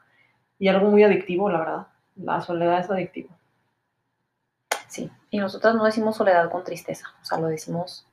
y 0.59 0.67
algo 0.67 0.89
muy 0.89 1.03
adictivo, 1.03 1.49
la 1.49 1.59
verdad. 1.59 1.87
La 2.17 2.41
soledad 2.41 2.79
es 2.81 2.89
adictiva. 2.89 3.29
Sí, 4.89 5.09
y 5.29 5.39
nosotras 5.39 5.75
no 5.75 5.85
decimos 5.85 6.17
soledad 6.17 6.49
con 6.51 6.65
tristeza, 6.65 7.07
o 7.21 7.25
sea, 7.25 7.37
lo 7.37 7.47
decimos 7.47 8.05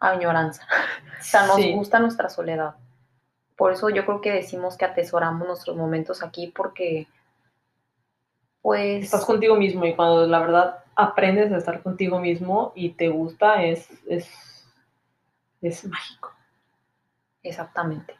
añoranza. 0.00 0.66
O 1.20 1.24
sea, 1.24 1.46
nos 1.46 1.54
Sí. 1.56 1.72
gusta 1.72 2.00
nuestra 2.00 2.28
soledad. 2.28 2.74
Por 3.54 3.70
eso 3.70 3.90
yo 3.90 4.04
creo 4.04 4.20
que 4.20 4.32
decimos 4.32 4.76
que 4.76 4.84
atesoramos 4.86 5.46
nuestros 5.46 5.76
momentos 5.76 6.20
aquí 6.24 6.48
porque, 6.48 7.06
pues, 8.60 9.04
Estás 9.04 9.24
contigo 9.24 9.54
mismo 9.54 9.84
y 9.86 9.94
cuando 9.94 10.26
la 10.26 10.40
verdad 10.40 10.81
aprendes 10.94 11.52
a 11.52 11.58
estar 11.58 11.82
contigo 11.82 12.18
mismo 12.20 12.72
y 12.74 12.90
te 12.90 13.08
gusta, 13.08 13.62
es, 13.64 13.88
es, 14.06 14.66
es 15.60 15.84
mágico. 15.86 16.32
exactamente. 17.42 18.14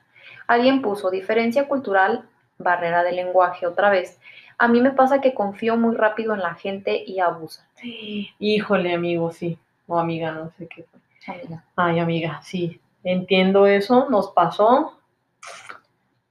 Alguien 0.47 0.83
puso 0.83 1.11
diferencia 1.11 1.69
cultural, 1.69 2.29
barrera 2.59 3.03
de 3.03 3.13
lenguaje 3.13 3.67
otra 3.67 3.91
vez. 3.91 4.21
A 4.59 4.69
mí 4.69 4.81
me 4.81 4.93
pasa 4.93 5.21
que 5.21 5.35
confío 5.35 5.77
muy 5.77 5.97
rápido 5.97 6.35
en 6.35 6.41
la 6.41 6.55
gente 6.55 7.03
y 7.05 7.21
abuso. 7.21 7.63
Híjole, 8.39 8.95
amigo, 8.95 9.33
sí. 9.33 9.59
O 9.87 9.99
amiga, 9.99 10.31
no 10.31 10.51
sé 10.51 10.69
qué 10.69 10.85
fue. 10.85 11.01
Amiga. 11.27 11.65
Ay, 11.77 11.99
amiga, 11.99 12.41
sí. 12.43 12.81
Entiendo 13.05 13.67
eso, 13.67 14.09
nos 14.09 14.31
pasó. 14.31 14.99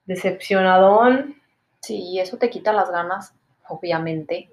Decepcionadón. 0.05 1.35
Sí, 1.81 1.97
y 1.97 2.19
eso 2.19 2.37
te 2.37 2.49
quita 2.49 2.73
las 2.73 2.91
ganas, 2.91 3.33
obviamente, 3.67 4.49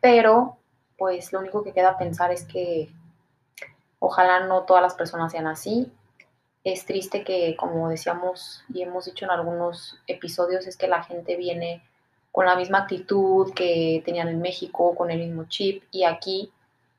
pero 0.00 0.58
pues 0.96 1.32
lo 1.32 1.40
único 1.40 1.62
que 1.62 1.72
queda 1.72 1.98
pensar 1.98 2.30
es 2.32 2.44
que 2.44 2.88
ojalá 3.98 4.46
no 4.46 4.62
todas 4.62 4.82
las 4.82 4.94
personas 4.94 5.32
sean 5.32 5.46
así. 5.46 5.90
Es 6.64 6.84
triste 6.84 7.22
que, 7.22 7.56
como 7.56 7.88
decíamos 7.88 8.64
y 8.72 8.82
hemos 8.82 9.04
dicho 9.04 9.24
en 9.24 9.30
algunos 9.30 9.98
episodios, 10.06 10.66
es 10.66 10.76
que 10.76 10.88
la 10.88 11.02
gente 11.02 11.36
viene 11.36 11.82
con 12.32 12.46
la 12.46 12.56
misma 12.56 12.80
actitud 12.80 13.52
que 13.54 14.02
tenían 14.04 14.28
en 14.28 14.42
México, 14.42 14.94
con 14.94 15.10
el 15.10 15.20
mismo 15.20 15.44
chip, 15.44 15.84
y 15.90 16.04
aquí, 16.04 16.52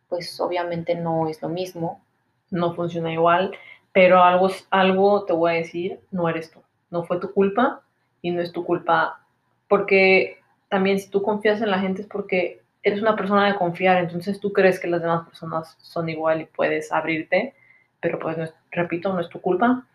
pues 0.10 0.40
obviamente 0.40 0.96
no 0.96 1.28
es 1.28 1.42
lo 1.42 1.50
mismo. 1.50 2.02
no 2.50 2.74
funciona 2.74 3.12
igual, 3.12 3.52
pero 3.92 4.24
algo, 4.24 4.50
algo 4.70 5.26
te 5.26 5.34
voy 5.34 5.52
a 5.52 5.56
decir, 5.56 6.00
no 6.12 6.30
eres 6.30 6.50
tú, 6.50 6.62
no 6.90 7.04
fue 7.04 7.20
tu 7.20 7.34
culpa 7.34 7.82
y 8.22 8.32
no 8.32 8.42
es 8.42 8.52
tu 8.52 8.66
culpa, 8.66 9.22
porque 9.68 10.40
también 10.70 11.00
si 11.00 11.10
tú 11.10 11.22
confías 11.22 11.62
en 11.62 11.72
la 11.72 11.80
gente 11.80 12.04
es 12.04 12.08
porque 12.08 12.62
eres 12.88 13.02
una 13.02 13.16
persona 13.16 13.48
de 13.48 13.56
confiar, 13.56 13.98
entonces 13.98 14.40
tú 14.40 14.54
crees 14.54 14.80
que 14.80 14.88
las 14.88 15.02
demás 15.02 15.26
personas 15.28 15.76
son 15.82 16.10
igual 16.10 16.42
y 16.42 16.46
puedes 16.46 16.92
abrirte, 16.92 17.54
pero 18.00 18.20
pues, 18.20 18.38
no 18.38 18.44
es- 18.46 18.54
repito, 18.72 19.14
no 19.14 19.20
es 19.22 19.30
tu 19.30 19.42
culpa. 19.42 19.86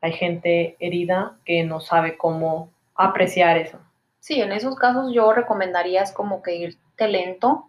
Hay 0.00 0.12
gente 0.12 0.76
herida 0.78 1.36
que 1.44 1.64
no 1.64 1.80
sabe 1.80 2.16
cómo 2.16 2.70
apreciar 2.94 3.56
eso. 3.58 3.78
Sí, 4.20 4.40
en 4.40 4.52
esos 4.52 4.76
casos 4.76 5.12
yo 5.12 5.32
recomendaría 5.32 6.02
es 6.02 6.12
como 6.12 6.42
que 6.42 6.56
irte 6.56 7.08
lento. 7.08 7.66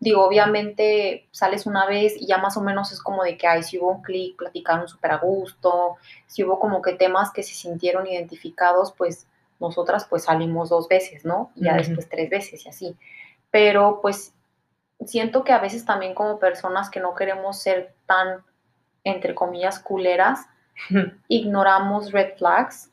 Digo, 0.00 0.24
obviamente 0.24 1.26
sales 1.32 1.66
una 1.66 1.86
vez 1.86 2.14
y 2.16 2.26
ya 2.26 2.38
más 2.38 2.56
o 2.56 2.62
menos 2.62 2.92
es 2.92 3.00
como 3.02 3.22
de 3.24 3.36
que, 3.36 3.46
ay, 3.46 3.62
si 3.62 3.78
hubo 3.78 3.90
un 3.92 4.02
clic, 4.02 4.36
platicaron 4.36 4.88
súper 4.88 5.12
a 5.12 5.18
gusto, 5.18 5.96
si 6.26 6.44
hubo 6.44 6.58
como 6.58 6.80
que 6.82 6.94
temas 6.94 7.30
que 7.32 7.42
se 7.42 7.54
sintieron 7.54 8.06
identificados, 8.06 8.92
pues 8.96 9.26
nosotras 9.60 10.06
pues 10.08 10.24
salimos 10.24 10.70
dos 10.70 10.88
veces, 10.88 11.24
¿no? 11.24 11.50
Y 11.56 11.64
ya 11.64 11.74
después 11.76 12.08
tres 12.08 12.30
veces 12.30 12.64
y 12.64 12.68
así. 12.68 12.96
Pero 13.50 14.00
pues 14.02 14.34
siento 15.04 15.44
que 15.44 15.52
a 15.52 15.58
veces 15.58 15.84
también 15.84 16.14
como 16.14 16.38
personas 16.38 16.90
que 16.90 17.00
no 17.00 17.14
queremos 17.14 17.58
ser 17.58 17.94
tan, 18.06 18.42
entre 19.04 19.34
comillas, 19.34 19.78
culeras, 19.78 20.46
ignoramos 21.28 22.12
red 22.12 22.36
flags 22.36 22.90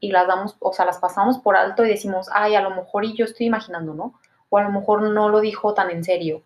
y 0.00 0.12
las 0.12 0.26
damos, 0.26 0.56
o 0.60 0.72
sea, 0.72 0.84
las 0.84 0.98
pasamos 0.98 1.38
por 1.38 1.56
alto 1.56 1.84
y 1.84 1.88
decimos, 1.88 2.28
ay, 2.32 2.54
a 2.54 2.60
lo 2.60 2.70
mejor 2.70 3.04
y 3.04 3.14
yo 3.14 3.24
estoy 3.24 3.46
imaginando, 3.46 3.92
¿no? 3.92 4.14
O 4.48 4.58
a 4.58 4.62
lo 4.62 4.70
mejor 4.70 5.02
no 5.02 5.28
lo 5.28 5.40
dijo 5.40 5.74
tan 5.74 5.90
en 5.90 6.04
serio. 6.04 6.42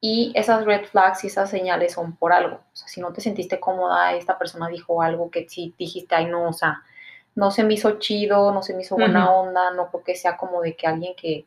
Y 0.00 0.32
esas 0.34 0.64
red 0.64 0.84
flags 0.84 1.24
y 1.24 1.26
esas 1.26 1.50
señales 1.50 1.92
son 1.92 2.16
por 2.16 2.32
algo. 2.32 2.56
O 2.56 2.76
sea, 2.76 2.88
si 2.88 3.00
no 3.00 3.12
te 3.12 3.20
sentiste 3.20 3.58
cómoda, 3.58 4.14
esta 4.14 4.38
persona 4.38 4.68
dijo 4.68 5.02
algo 5.02 5.30
que 5.30 5.48
sí 5.48 5.74
dijiste, 5.78 6.14
ay, 6.14 6.26
no, 6.26 6.48
o 6.48 6.52
sea, 6.52 6.82
no 7.34 7.50
se 7.50 7.64
me 7.64 7.74
hizo 7.74 7.98
chido, 7.98 8.52
no 8.52 8.62
se 8.62 8.74
me 8.74 8.82
hizo 8.82 8.96
buena 8.96 9.30
onda, 9.30 9.70
no 9.72 9.88
creo 9.88 10.04
que 10.04 10.16
sea 10.16 10.36
como 10.36 10.60
de 10.60 10.74
que 10.76 10.86
alguien 10.86 11.14
que, 11.16 11.46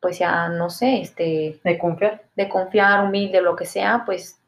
pues 0.00 0.18
ya, 0.18 0.48
no 0.48 0.70
sé, 0.70 1.00
este, 1.00 1.60
De 1.64 1.78
confiar. 1.78 2.22
de 2.36 2.48
confiar, 2.48 3.04
humilde, 3.04 3.40
lo 3.40 3.56
que 3.56 3.64
sea, 3.66 4.02
pues 4.06 4.40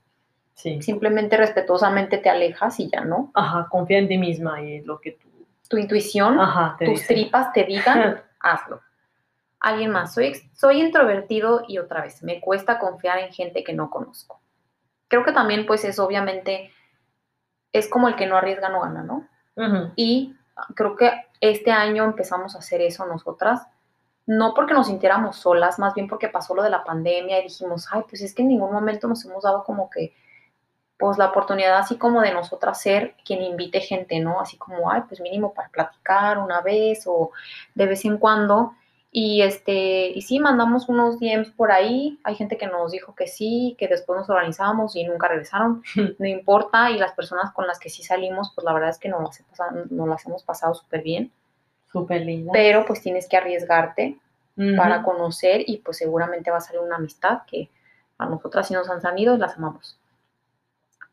Sí. 0.55 0.81
simplemente 0.83 1.37
respetuosamente 1.39 2.19
te 2.19 2.29
alejas 2.29 2.79
y 2.81 2.91
ya, 2.91 3.01
¿no? 3.03 3.31
Ajá, 3.35 3.67
confía 3.71 3.99
en 3.99 4.09
ti 4.09 4.19
misma 4.19 4.61
y 4.61 4.77
en 4.77 4.87
lo 4.87 5.01
que 5.01 5.13
tú. 5.13 5.29
Tu 5.69 5.79
intuición, 5.79 6.39
Ajá, 6.39 6.77
te 6.79 6.85
tus 6.85 7.01
dice. 7.01 7.15
tripas 7.15 7.53
te 7.53 7.65
digan, 7.65 8.21
hazlo. 8.41 8.81
Alguien 9.61 9.91
más, 9.91 10.13
soy, 10.15 10.35
soy 10.53 10.81
introvertido 10.81 11.63
y 11.69 11.79
otra 11.79 12.03
vez, 12.03 12.23
me 12.23 12.41
cuesta 12.41 12.79
confiar 12.79 13.19
en 13.21 13.33
gente 13.33 13.63
que 13.65 13.73
no 13.73 13.89
conozco. 13.91 14.41
Creo 15.09 15.25
que 15.25 15.33
también 15.33 15.67
pues 15.67 15.85
es 15.85 15.99
obviamente, 15.99 16.71
es 17.73 17.89
como 17.89 18.09
el 18.09 18.17
que 18.17 18.27
no 18.27 18.37
arriesga 18.37 18.69
no 18.69 18.81
gana, 18.83 19.03
¿no? 19.03 19.27
Y 19.97 20.35
creo 20.75 20.97
que 20.97 21.11
este 21.41 21.71
año 21.71 22.05
empezamos 22.05 22.55
a 22.55 22.59
hacer 22.61 22.81
eso 22.83 23.07
nosotras, 23.07 23.67
no 24.27 24.55
porque 24.55 24.75
nos 24.75 24.87
sintiéramos 24.87 25.37
solas, 25.37 25.79
más 25.79 25.95
bien 25.95 26.09
porque 26.09 26.29
pasó 26.29 26.55
lo 26.55 26.63
de 26.63 26.71
la 26.71 26.85
pandemia 26.85 27.41
y 27.41 27.45
dijimos, 27.45 27.89
ay, 27.91 28.03
pues 28.09 28.23
es 28.23 28.35
que 28.35 28.43
en 28.43 28.49
ningún 28.49 28.73
momento 28.73 29.09
nos 29.09 29.25
hemos 29.25 29.43
dado 29.43 29.65
como 29.65 29.91
que, 29.91 30.15
pues 30.99 31.17
la 31.19 31.29
oportunidad 31.29 31.79
así 31.79 31.97
como 31.97 32.21
de 32.21 32.33
nosotras 32.33 32.81
ser 32.81 33.17
quien 33.25 33.43
invite 33.43 33.81
gente, 33.81 34.21
¿no? 34.21 34.41
Así 34.41 34.59
como, 34.59 34.91
ay, 34.91 35.03
pues 35.09 35.21
mínimo 35.21 35.55
para 35.55 35.71
platicar 35.71 36.39
una 36.39 36.61
vez 36.61 37.05
o 37.07 37.33
de 37.75 37.87
vez 37.87 38.05
en 38.05 38.19
cuando. 38.19 38.75
Y 39.13 39.43
este, 39.43 40.11
y 40.11 40.23
sí, 40.23 40.39
mandamos 40.39 40.89
unos 40.89 41.19
DMs 41.19 41.51
por 41.53 41.73
ahí. 41.73 42.21
Hay 42.23 42.37
gente 42.37 42.57
que 42.57 42.67
nos 42.67 42.93
dijo 42.93 43.15
que 43.15 43.27
sí, 43.27 43.75
que 43.79 43.89
después 43.89 44.19
nos 44.19 44.31
organizamos 44.31 44.95
y 44.95 45.05
nunca 45.05 45.29
regresaron. 45.29 45.83
No 46.19 46.27
importa. 46.29 46.91
Y 46.91 46.99
las 46.99 47.13
personas 47.13 47.53
con 47.53 47.67
las 47.67 47.81
que 47.81 47.91
sí 47.91 48.05
salimos, 48.05 48.53
pues 48.55 48.65
la 48.65 48.73
verdad 48.73 48.91
es 48.91 48.99
que 48.99 49.09
nos 49.09 49.23
las, 49.23 49.91
nos 49.91 50.09
las 50.09 50.27
hemos 50.27 50.45
pasado 50.45 50.75
súper 50.75 51.03
bien. 51.03 51.33
Súper 51.93 52.23
linda. 52.23 52.53
Pero 52.53 52.85
pues 52.87 53.03
tienes 53.03 53.29
que 53.29 53.37
arriesgarte 53.37 54.19
para 54.77 55.03
conocer 55.03 55.63
y 55.67 55.79
pues 55.79 55.97
seguramente 55.97 56.51
va 56.51 56.59
a 56.59 56.61
salir 56.61 56.83
una 56.83 56.97
amistad 56.97 57.43
que 57.47 57.71
a 58.19 58.27
nosotras 58.27 58.69
sí 58.69 58.75
nos 58.75 58.91
han 58.91 59.01
salido 59.01 59.39
las 59.39 59.57
amamos. 59.57 59.99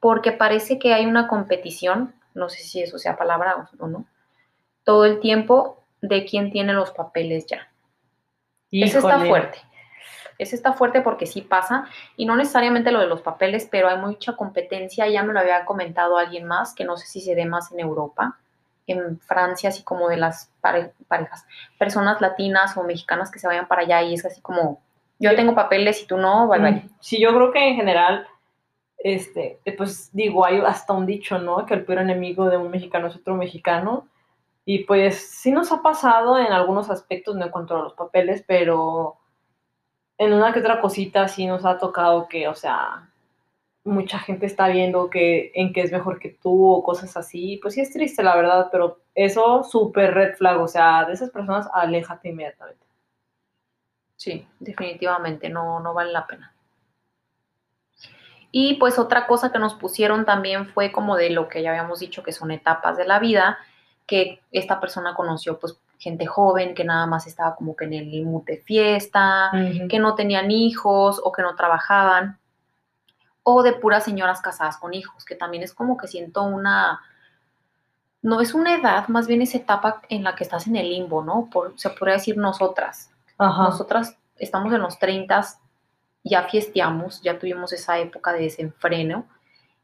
Porque 0.02 0.34
parece 0.34 0.78
que 0.78 0.94
hay 0.94 1.06
una 1.06 1.28
competición, 1.28 2.14
no 2.34 2.50
sé 2.50 2.62
si 2.64 2.82
eso 2.82 2.98
sea 3.00 3.18
palabra 3.18 3.70
o 3.80 3.88
no, 3.88 4.06
todo 4.84 5.06
el 5.06 5.22
tiempo 5.22 5.84
de 6.02 6.26
quién 6.26 6.52
tiene 6.52 6.74
los 6.74 6.92
papeles 6.92 7.46
ya. 7.48 7.70
Eso 8.70 9.00
está 9.00 9.20
fuerte. 9.26 9.60
Eso 10.38 10.56
está 10.56 10.74
fuerte 10.74 11.02
porque 11.02 11.26
sí 11.26 11.42
pasa, 11.42 11.88
y 12.16 12.26
no 12.26 12.36
necesariamente 12.36 12.92
lo 12.92 13.00
de 13.00 13.08
los 13.08 13.22
papeles, 13.22 13.68
pero 13.72 13.88
hay 13.88 13.98
mucha 13.98 14.36
competencia. 14.36 15.08
Ya 15.08 15.24
me 15.24 15.34
lo 15.34 15.40
había 15.40 15.66
comentado 15.66 16.18
alguien 16.18 16.46
más, 16.46 16.76
que 16.76 16.86
no 16.86 16.96
sé 16.96 17.08
si 17.08 17.22
se 17.22 17.34
dé 17.34 17.46
más 17.46 17.72
en 17.72 17.80
Europa, 17.80 18.38
en 18.88 19.20
Francia, 19.20 19.70
así 19.70 19.84
como 19.84 20.10
de 20.10 20.18
las 20.18 20.52
pare- 20.62 20.94
parejas, 21.08 21.46
personas 21.78 22.22
latinas 22.22 22.76
o 22.78 22.84
mexicanas 22.84 23.32
que 23.32 23.40
se 23.40 23.48
vayan 23.48 23.68
para 23.68 23.82
allá 23.82 24.02
y 24.04 24.14
es 24.14 24.26
así 24.26 24.42
como, 24.42 24.82
yo 25.20 25.36
tengo 25.36 25.56
papeles 25.56 26.02
y 26.04 26.08
tú 26.08 26.18
no, 26.18 26.48
bye 26.48 26.60
bye. 26.60 26.90
Sí, 27.00 27.20
yo 27.20 27.30
creo 27.34 27.52
que 27.52 27.68
en 27.70 27.76
general, 27.76 28.28
este, 28.98 29.60
pues 29.78 30.10
digo, 30.14 30.46
hay 30.46 30.60
hasta 30.60 30.94
un 30.94 31.06
dicho, 31.06 31.38
¿no? 31.40 31.66
Que 31.66 31.74
el 31.74 31.86
peor 31.86 32.00
enemigo 32.00 32.50
de 32.50 32.58
un 32.58 32.70
mexicano 32.72 33.08
es 33.08 33.16
otro 33.16 33.36
mexicano. 33.36 34.08
Y 34.66 34.84
pues 34.84 35.30
sí 35.30 35.52
nos 35.52 35.72
ha 35.72 35.82
pasado 35.82 36.38
en 36.38 36.52
algunos 36.52 36.90
aspectos, 36.90 37.36
no 37.36 37.46
en 37.46 37.52
cuanto 37.52 37.78
a 37.78 37.84
los 37.84 37.94
papeles, 37.94 38.44
pero 38.46 39.18
en 40.18 40.34
una 40.34 40.52
que 40.52 40.60
otra 40.60 40.82
cosita 40.82 41.28
sí 41.28 41.46
nos 41.46 41.64
ha 41.64 41.78
tocado 41.78 42.28
que, 42.28 42.48
o 42.48 42.54
sea, 42.54 43.10
mucha 43.88 44.20
gente 44.20 44.46
está 44.46 44.68
viendo 44.68 45.10
que 45.10 45.52
en 45.56 45.74
qué 45.74 45.82
es 45.82 45.92
mejor 45.92 46.20
que 46.20 46.30
tú 46.30 46.72
o 46.72 46.84
cosas 46.84 47.16
así. 47.18 47.60
Pues 47.62 47.74
sí 47.74 47.82
es 47.82 47.92
triste, 47.92 48.22
la 48.24 48.36
verdad, 48.36 48.70
pero 48.72 49.00
eso 49.16 49.64
súper 49.64 50.14
red 50.14 50.36
flag, 50.36 50.60
o 50.62 50.68
sea, 50.68 51.06
de 51.06 51.14
esas 51.14 51.32
personas 51.32 51.68
aléjate 51.74 52.30
inmediatamente. 52.30 52.86
Sí, 54.16 54.48
definitivamente, 54.60 55.50
no, 55.50 55.80
no 55.80 55.94
vale 55.94 56.12
la 56.12 56.28
pena. 56.28 56.54
Y 58.52 58.76
pues 58.76 58.98
otra 58.98 59.28
cosa 59.28 59.52
que 59.52 59.60
nos 59.60 59.76
pusieron 59.76 60.26
también 60.26 60.68
fue 60.68 60.92
como 60.92 61.16
de 61.16 61.30
lo 61.30 61.48
que 61.48 61.62
ya 61.62 61.72
habíamos 61.72 62.00
dicho, 62.00 62.24
que 62.24 62.32
son 62.32 62.52
etapas 62.52 62.98
de 62.98 63.06
la 63.06 63.20
vida, 63.20 63.58
que 64.06 64.40
esta 64.52 64.80
persona 64.80 65.14
conoció 65.14 65.60
pues 65.60 65.80
gente 66.00 66.26
joven 66.26 66.74
que 66.74 66.84
nada 66.84 67.06
más 67.08 67.28
estaba 67.28 67.56
como 67.56 67.76
que 67.76 67.86
en 67.86 67.94
el 67.94 68.26
mood 68.26 68.44
de 68.46 68.58
fiesta, 68.58 69.52
que 69.90 70.00
no 70.00 70.16
tenían 70.16 70.52
hijos 70.52 71.20
o 71.24 71.32
que 71.32 71.42
no 71.42 71.56
trabajaban, 71.56 72.40
o 73.50 73.64
de 73.64 73.72
puras 73.72 74.04
señoras 74.04 74.42
casadas 74.42 74.76
con 74.76 74.94
hijos, 74.94 75.24
que 75.24 75.34
también 75.34 75.64
es 75.64 75.74
como 75.74 75.96
que 75.96 76.10
siento 76.10 76.44
una, 76.44 77.00
no 78.22 78.42
es 78.42 78.54
una 78.54 78.76
edad, 78.76 79.08
más 79.08 79.26
bien 79.26 79.42
esa 79.42 79.58
etapa 79.58 80.02
en 80.10 80.26
la 80.26 80.36
que 80.36 80.44
estás 80.44 80.68
en 80.68 80.76
el 80.76 80.90
limbo, 80.90 81.24
¿no? 81.24 81.48
Por, 81.50 81.72
se 81.80 81.90
podría 81.92 82.16
decir 82.16 82.36
nosotras. 82.36 83.10
Ajá. 83.38 83.64
Nosotras 83.64 84.18
estamos 84.36 84.74
en 84.74 84.82
los 84.82 85.00
30, 85.00 85.46
ya 86.26 86.44
fiesteamos, 86.50 87.22
ya 87.22 87.40
tuvimos 87.40 87.72
esa 87.72 87.98
época 88.00 88.34
de 88.34 88.42
desenfreno 88.42 89.26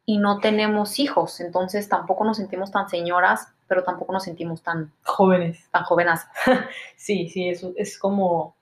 y 0.05 0.17
no 0.17 0.39
tenemos 0.39 0.99
hijos, 0.99 1.39
entonces 1.39 1.87
tampoco 1.87 2.25
nos 2.25 2.35
sentimos 2.35 2.69
tan 2.69 2.89
señoras, 2.89 3.47
pero 3.69 3.85
tampoco 3.85 4.11
nos 4.11 4.23
sentimos 4.23 4.61
tan, 4.61 4.91
Jóvenes. 5.03 5.69
tan 5.71 5.85
jovenas. 5.85 6.27
Sí, 6.97 7.29
sí, 7.29 7.47
eso 7.47 7.71
es 7.77 7.97
como, 7.97 8.57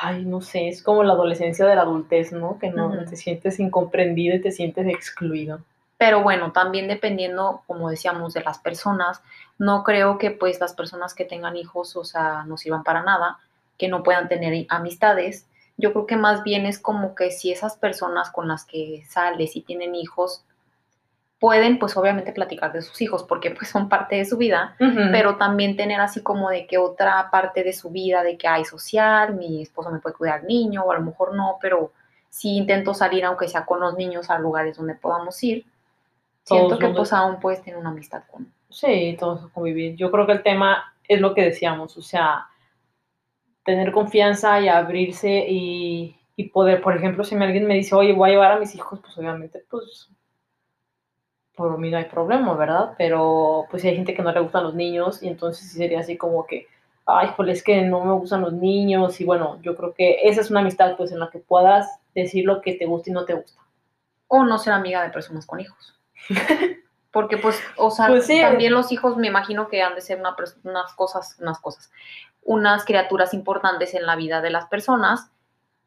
ay, 0.00 0.24
no 0.24 0.40
sé, 0.40 0.68
es 0.68 0.82
como 0.82 1.02
la 1.04 1.12
adolescencia 1.12 1.66
de 1.66 1.76
la 1.76 1.82
adultez, 1.82 2.32
¿no? 2.32 2.58
Que 2.58 2.70
no 2.70 3.04
te 3.04 3.16
sientes 3.16 3.60
incomprendido 3.60 4.34
y 4.36 4.40
te 4.40 4.50
sientes 4.50 4.86
excluido. 4.86 5.60
Pero 5.98 6.22
bueno, 6.22 6.50
también 6.50 6.88
dependiendo, 6.88 7.62
como 7.66 7.90
decíamos, 7.90 8.34
de 8.34 8.42
las 8.42 8.58
personas, 8.58 9.22
no 9.58 9.84
creo 9.84 10.18
que 10.18 10.30
pues 10.30 10.58
las 10.60 10.74
personas 10.74 11.14
que 11.14 11.24
tengan 11.24 11.56
hijos, 11.56 11.94
o 11.94 12.04
sea, 12.04 12.42
no 12.44 12.56
sirvan 12.56 12.82
para 12.82 13.02
nada, 13.02 13.38
que 13.78 13.88
no 13.88 14.02
puedan 14.02 14.28
tener 14.28 14.66
amistades. 14.68 15.46
Yo 15.76 15.92
creo 15.92 16.06
que 16.06 16.16
más 16.16 16.42
bien 16.42 16.66
es 16.66 16.78
como 16.78 17.14
que 17.14 17.30
si 17.30 17.52
esas 17.52 17.76
personas 17.76 18.30
con 18.30 18.48
las 18.48 18.64
que 18.64 19.04
sales 19.08 19.54
y 19.56 19.60
tienen 19.60 19.94
hijos, 19.94 20.42
pueden 21.42 21.80
pues 21.80 21.96
obviamente 21.96 22.30
platicar 22.30 22.72
de 22.72 22.82
sus 22.82 23.02
hijos 23.02 23.24
porque 23.24 23.50
pues 23.50 23.68
son 23.68 23.88
parte 23.88 24.14
de 24.14 24.24
su 24.24 24.36
vida, 24.36 24.76
Pero, 24.78 24.94
pero 25.10 25.36
también 25.38 25.76
tener 25.76 26.00
así 26.00 26.22
como 26.22 26.48
de 26.48 26.68
que 26.68 26.78
otra 26.78 27.30
parte 27.32 27.64
de 27.64 27.72
su 27.72 27.90
vida, 27.90 28.22
de 28.22 28.38
que 28.38 28.46
hay 28.46 28.64
social, 28.64 29.34
mi 29.34 29.60
esposo 29.60 29.90
me 29.90 29.98
puede 29.98 30.14
cuidar 30.14 30.38
al 30.38 30.46
niño, 30.46 30.84
o 30.84 30.92
a 30.92 30.98
lo 30.98 31.02
mejor 31.02 31.34
no, 31.34 31.58
pero 31.60 31.90
sí 32.28 32.58
intento 32.58 32.94
salir, 32.94 33.24
aunque 33.24 33.48
sea 33.48 33.66
con 33.66 33.80
los 33.80 33.96
niños, 33.96 34.30
a 34.30 34.38
lugares 34.38 34.76
donde 34.76 34.94
podamos 34.94 35.42
ir. 35.42 35.66
Siento 36.44 36.78
Todos 36.78 36.78
que 36.78 36.88
pues 36.96 37.12
aún 37.12 37.40
puedes 37.40 37.60
tener 37.60 37.76
una 37.76 37.90
amistad 37.90 38.22
con... 38.30 38.46
sí, 38.70 39.16
todos 39.18 39.50
convivir. 39.50 39.96
Yo 39.96 40.12
creo 40.12 40.26
que 40.26 40.34
el 40.34 40.44
tema 40.44 40.94
es 41.08 41.20
lo 41.20 41.34
que 41.34 41.42
decíamos, 41.42 41.96
o 41.96 42.02
sea, 42.02 42.46
tener 43.64 43.90
confianza 43.90 44.60
y 44.60 44.68
abrirse 44.68 45.44
y, 45.48 46.16
y 46.36 46.50
poder, 46.50 46.80
por 46.80 46.96
ejemplo, 46.96 47.24
si 47.24 47.34
alguien 47.34 47.66
me 47.66 47.74
dice, 47.74 47.96
oye, 47.96 48.12
voy 48.12 48.28
a 48.28 48.32
llevar 48.34 48.52
a 48.52 48.60
mis 48.60 48.76
hijos, 48.76 49.00
pues 49.00 49.18
obviamente, 49.18 49.64
pues 49.68 50.08
por 51.56 51.78
mí 51.78 51.90
no 51.90 51.98
hay 51.98 52.06
problema, 52.06 52.54
¿verdad? 52.54 52.94
Pero 52.98 53.66
pues 53.70 53.84
hay 53.84 53.94
gente 53.96 54.14
que 54.14 54.22
no 54.22 54.32
le 54.32 54.40
gustan 54.40 54.64
los 54.64 54.74
niños 54.74 55.22
y 55.22 55.28
entonces 55.28 55.70
sí 55.70 55.76
sería 55.78 56.00
así 56.00 56.16
como 56.16 56.46
que, 56.46 56.66
ay, 57.06 57.30
pues 57.36 57.48
es 57.50 57.62
que 57.62 57.82
no 57.82 58.04
me 58.04 58.12
gustan 58.14 58.40
los 58.42 58.52
niños 58.52 59.20
y 59.20 59.24
bueno, 59.24 59.60
yo 59.62 59.76
creo 59.76 59.94
que 59.94 60.20
esa 60.24 60.40
es 60.40 60.50
una 60.50 60.60
amistad 60.60 60.96
pues 60.96 61.12
en 61.12 61.20
la 61.20 61.30
que 61.30 61.38
puedas 61.40 61.88
decir 62.14 62.44
lo 62.46 62.60
que 62.62 62.74
te 62.74 62.86
gusta 62.86 63.10
y 63.10 63.12
no 63.12 63.24
te 63.24 63.34
gusta. 63.34 63.60
O 64.28 64.44
no 64.44 64.58
ser 64.58 64.72
amiga 64.72 65.02
de 65.02 65.10
personas 65.10 65.46
con 65.46 65.60
hijos. 65.60 65.94
Porque 67.12 67.36
pues, 67.36 67.60
o 67.76 67.90
sea, 67.90 68.08
Pues 68.08 68.26
sí. 68.26 68.40
también 68.40 68.72
los 68.72 68.90
hijos 68.90 69.16
me 69.18 69.26
imagino 69.28 69.68
que 69.68 69.82
han 69.82 69.94
de 69.94 70.00
ser 70.00 70.18
una 70.20 70.34
unas 70.64 70.94
cosas, 70.94 71.36
unas 71.40 71.60
cosas, 71.60 71.90
unas 72.42 72.84
criaturas 72.86 73.34
importantes 73.34 73.94
en 73.94 74.06
la 74.06 74.16
vida 74.16 74.40
de 74.40 74.50
las 74.50 74.66
personas 74.66 75.30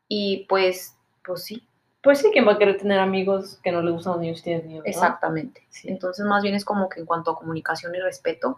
Y 0.07 0.45
pues, 0.47 0.95
pues 1.25 1.43
sí. 1.43 1.67
Pues 2.05 2.19
sí, 2.19 2.29
¿quién 2.31 2.47
va 2.47 2.51
a 2.51 2.57
querer 2.59 2.77
tener 2.77 2.99
amigos 2.99 3.59
que 3.63 3.71
no 3.71 3.81
le 3.81 3.89
gustan 3.89 4.13
los 4.13 4.21
niños 4.21 4.39
si 4.39 4.55
niños? 4.55 4.85
Exactamente. 4.85 5.65
Sí. 5.69 5.89
Entonces, 5.89 6.23
más 6.23 6.43
bien 6.43 6.53
es 6.53 6.63
como 6.63 6.87
que 6.87 6.99
en 6.99 7.07
cuanto 7.07 7.31
a 7.31 7.35
comunicación 7.35 7.95
y 7.95 7.99
respeto. 7.99 8.57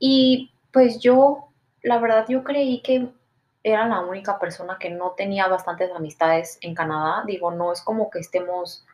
Y 0.00 0.52
pues 0.72 0.98
yo, 0.98 1.52
la 1.84 2.00
verdad, 2.00 2.26
yo 2.28 2.42
creí 2.42 2.82
que 2.82 3.08
era 3.62 3.86
la 3.86 4.00
única 4.00 4.40
persona 4.40 4.78
que 4.80 4.90
no 4.90 5.12
tenía 5.12 5.46
bastantes 5.46 5.92
amistades 5.94 6.58
en 6.60 6.74
Canadá. 6.74 7.22
Digo, 7.24 7.52
no 7.52 7.70
es 7.70 7.82
como 7.82 8.10
que 8.10 8.18
estemos 8.18 8.84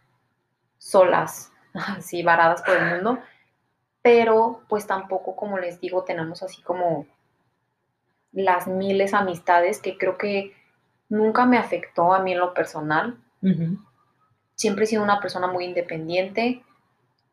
solas, 0.77 1.51
así 1.73 2.23
varadas 2.23 2.61
por 2.61 2.77
el 2.77 2.91
mundo, 2.95 3.21
pero 4.03 4.65
pues 4.69 4.87
tampoco, 4.87 5.35
como 5.35 5.57
les 5.57 5.81
digo, 5.81 6.05
tenemos 6.05 6.43
así 6.43 6.61
como 6.61 7.07
las 8.33 8.67
miles 8.67 9.15
amistades 9.15 9.81
que 9.81 9.97
creo 9.97 10.19
que 10.19 10.53
nunca 11.09 11.47
me 11.47 11.57
afectó 11.57 12.13
a 12.13 12.21
mí 12.21 12.33
en 12.33 12.41
lo 12.41 12.53
personal. 12.53 13.17
Siempre 14.55 14.85
he 14.85 14.87
sido 14.87 15.03
una 15.03 15.21
persona 15.21 15.47
muy 15.47 15.65
independiente 15.65 16.63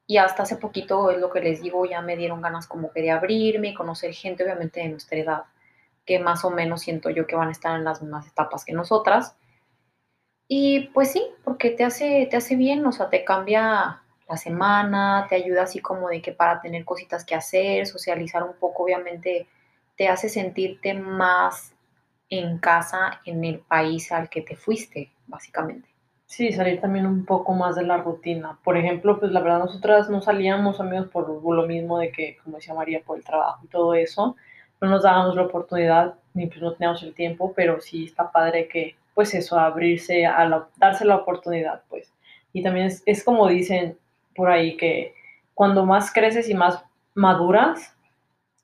y 0.08 0.18
hasta 0.18 0.44
hace 0.44 0.58
poquito 0.58 1.10
es 1.10 1.20
lo 1.20 1.32
que 1.32 1.42
les 1.42 1.62
digo, 1.62 1.86
ya 1.86 2.02
me 2.02 2.16
dieron 2.16 2.42
ganas 2.42 2.68
como 2.68 2.92
que 2.92 3.02
de 3.02 3.12
abrirme 3.12 3.70
y 3.70 3.74
conocer 3.74 4.14
gente 4.14 4.44
obviamente 4.44 4.82
de 4.82 4.90
nuestra 4.90 5.18
edad, 5.18 5.44
que 6.06 6.20
más 6.20 6.46
o 6.46 6.52
menos 6.52 6.82
siento 6.82 7.10
yo 7.10 7.26
que 7.26 7.36
van 7.36 7.48
a 7.48 7.52
estar 7.52 7.76
en 7.76 7.84
las 7.84 8.02
mismas 8.02 8.28
etapas 8.28 8.66
que 8.66 8.74
nosotras. 8.74 9.36
Y 10.48 10.90
pues 10.90 11.12
sí, 11.12 11.26
porque 11.44 11.72
te 11.72 11.84
hace, 11.84 12.28
te 12.30 12.38
hace 12.38 12.56
bien, 12.56 12.86
o 12.86 12.92
sea, 12.92 13.10
te 13.10 13.24
cambia 13.24 14.04
la 14.30 14.38
semana, 14.38 15.26
te 15.28 15.36
ayuda 15.36 15.64
así 15.64 15.80
como 15.80 16.10
de 16.10 16.22
que 16.22 16.32
para 16.32 16.62
tener 16.62 16.86
cositas 16.86 17.26
que 17.26 17.36
hacer, 17.36 17.88
socializar 17.88 18.44
un 18.44 18.56
poco, 18.56 18.84
obviamente 18.84 19.48
te 19.98 20.08
hace 20.08 20.30
sentirte 20.30 20.94
más 20.94 21.74
en 22.30 22.60
casa 22.60 23.22
en 23.26 23.44
el 23.44 23.60
país 23.60 24.12
al 24.12 24.30
que 24.30 24.42
te 24.42 24.56
fuiste, 24.56 25.12
básicamente. 25.28 25.95
Sí, 26.26 26.52
salir 26.52 26.82
también 26.82 27.06
un 27.06 27.24
poco 27.26 27.54
más 27.54 27.76
de 27.76 27.84
la 27.84 27.98
rutina. 27.98 28.58
Por 28.64 28.78
ejemplo, 28.78 29.20
pues 29.20 29.32
la 29.32 29.42
verdad 29.42 29.60
nosotras 29.60 30.10
no 30.10 30.22
salíamos 30.22 30.80
amigos 30.80 31.08
por 31.08 31.30
lo 31.30 31.68
mismo 31.68 32.00
de 32.00 32.12
que, 32.12 32.38
como 32.44 32.58
decía 32.58 32.74
María, 32.74 33.02
por 33.06 33.18
el 33.18 33.24
trabajo 33.24 33.62
y 33.64 33.68
todo 33.68 33.94
eso, 33.94 34.36
no 34.82 34.90
nos 34.90 35.04
dábamos 35.04 35.36
la 35.36 35.44
oportunidad, 35.44 36.16
ni 36.34 36.48
pues 36.48 36.62
no 36.62 36.74
teníamos 36.74 37.04
el 37.04 37.14
tiempo, 37.14 37.54
pero 37.56 37.80
sí 37.80 38.06
está 38.06 38.32
padre 38.32 38.68
que, 38.68 38.96
pues 39.14 39.34
eso, 39.34 39.58
abrirse, 39.60 40.26
a 40.26 40.46
la, 40.48 40.68
darse 40.78 41.06
la 41.06 41.18
oportunidad, 41.18 41.84
pues. 41.90 42.12
Y 42.54 42.64
también 42.64 42.88
es, 42.88 43.04
es 43.06 43.24
como 43.24 43.48
dicen 43.48 43.98
por 44.36 44.50
ahí 44.50 44.76
que 44.78 45.14
cuando 45.54 45.86
más 45.86 46.12
creces 46.12 46.50
y 46.50 46.54
más 46.54 46.84
maduras, 47.14 47.96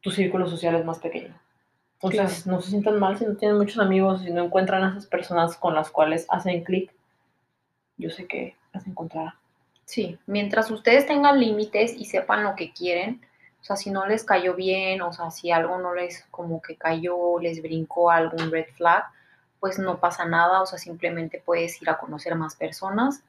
tu 0.01 0.11
círculo 0.11 0.47
social 0.47 0.75
es 0.75 0.85
más 0.85 0.99
pequeño. 0.99 1.33
Entonces, 2.01 2.47
no 2.47 2.59
se 2.61 2.71
sientan 2.71 2.99
mal 2.99 3.17
si 3.17 3.25
no 3.25 3.35
tienen 3.35 3.57
muchos 3.57 3.77
amigos, 3.79 4.21
si 4.21 4.31
no 4.31 4.43
encuentran 4.43 4.83
a 4.83 4.89
esas 4.89 5.05
personas 5.05 5.55
con 5.55 5.75
las 5.75 5.91
cuales 5.91 6.25
hacen 6.29 6.63
clic. 6.63 6.91
Yo 7.97 8.09
sé 8.09 8.27
que 8.27 8.55
las 8.73 8.87
encontrarán. 8.87 9.33
Sí, 9.85 10.17
mientras 10.25 10.71
ustedes 10.71 11.05
tengan 11.05 11.39
límites 11.39 11.93
y 11.97 12.05
sepan 12.05 12.43
lo 12.43 12.55
que 12.55 12.71
quieren, 12.71 13.21
o 13.61 13.63
sea, 13.63 13.75
si 13.75 13.91
no 13.91 14.07
les 14.07 14.23
cayó 14.23 14.55
bien, 14.55 15.01
o 15.01 15.13
sea, 15.13 15.29
si 15.29 15.51
algo 15.51 15.77
no 15.77 15.93
les 15.93 16.23
como 16.31 16.61
que 16.61 16.75
cayó, 16.75 17.39
les 17.39 17.61
brincó 17.61 18.09
algún 18.09 18.51
red 18.51 18.65
flag, 18.73 19.03
pues 19.59 19.77
no 19.77 19.99
pasa 19.99 20.25
nada, 20.25 20.61
o 20.61 20.65
sea, 20.65 20.79
simplemente 20.79 21.41
puedes 21.45 21.79
ir 21.81 21.89
a 21.89 21.99
conocer 21.99 22.35
más 22.35 22.55
personas. 22.55 23.21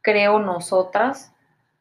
Creo 0.00 0.38
nosotras, 0.38 1.32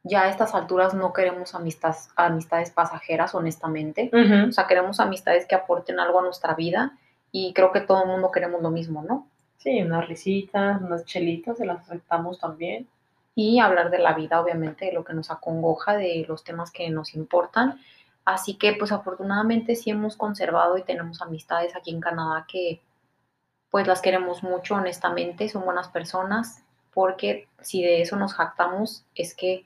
ya 0.04 0.24
a 0.24 0.30
estas 0.30 0.56
alturas 0.56 0.96
no 0.96 1.14
queremos 1.14 1.54
amistades, 1.54 2.10
amistades 2.16 2.72
pasajeras, 2.72 3.36
honestamente. 3.36 4.10
O 4.48 4.52
sea, 4.52 4.66
queremos 4.66 5.00
amistades 5.00 5.46
que 5.46 5.54
aporten 5.54 6.00
algo 6.00 6.20
a 6.20 6.24
nuestra 6.24 6.56
vida 6.56 6.98
y 7.32 7.54
creo 7.54 7.72
que 7.72 7.82
todo 7.82 8.04
el 8.04 8.10
mundo 8.10 8.32
queremos 8.32 8.64
lo 8.64 8.72
mismo, 8.72 9.04
¿no? 9.04 9.28
Sí, 9.62 9.80
unas 9.84 10.08
risitas, 10.08 10.82
unas 10.82 11.06
chelitas, 11.06 11.58
se 11.58 11.66
las 11.68 11.82
aceptamos 11.82 12.40
también. 12.40 12.88
y 13.36 13.60
hablar 13.60 13.92
de 13.92 14.00
la 14.00 14.14
vida, 14.14 14.42
obviamente, 14.42 14.86
de 14.86 14.94
lo 14.94 15.06
que 15.06 15.14
nos 15.14 15.32
acongoja, 15.32 15.96
de 15.96 16.26
los 16.28 16.44
temas 16.44 16.72
que 16.72 16.90
nos 16.90 17.14
importan. 17.16 17.80
Así 18.26 18.56
que, 18.56 18.74
pues 18.74 18.92
afortunadamente 18.92 19.76
sí 19.76 19.92
hemos 19.92 20.18
conservado 20.18 20.78
y 20.78 20.84
tenemos 20.84 21.22
amistades 21.22 21.76
aquí 21.76 21.92
en 21.92 22.02
Canadá 22.02 22.46
que, 22.48 22.82
pues 23.70 23.88
las 23.88 24.02
queremos 24.02 24.44
mucho, 24.44 24.76
honestamente, 24.76 25.48
son 25.48 25.64
buenas 25.64 25.90
personas, 25.90 26.64
porque 26.94 27.48
si 27.62 27.84
de 27.84 28.02
eso 28.02 28.16
nos 28.18 28.34
jactamos 28.34 29.06
es 29.16 29.36
que, 29.36 29.66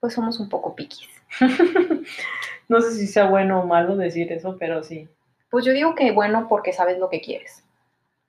pues 0.00 0.14
somos 0.14 0.38
un 0.40 0.48
poco 0.48 0.76
piquis. 0.76 1.08
no 2.68 2.80
sé 2.80 2.92
si 2.92 3.06
sea 3.08 3.28
bueno 3.28 3.60
o 3.60 3.66
malo 3.66 3.96
decir 3.96 4.32
eso, 4.32 4.56
pero 4.58 4.82
sí. 4.84 5.08
Pues 5.50 5.64
yo 5.64 5.72
digo 5.72 5.94
que 5.94 6.12
bueno 6.12 6.46
porque 6.48 6.72
sabes 6.72 6.98
lo 6.98 7.10
que 7.10 7.20
quieres. 7.20 7.63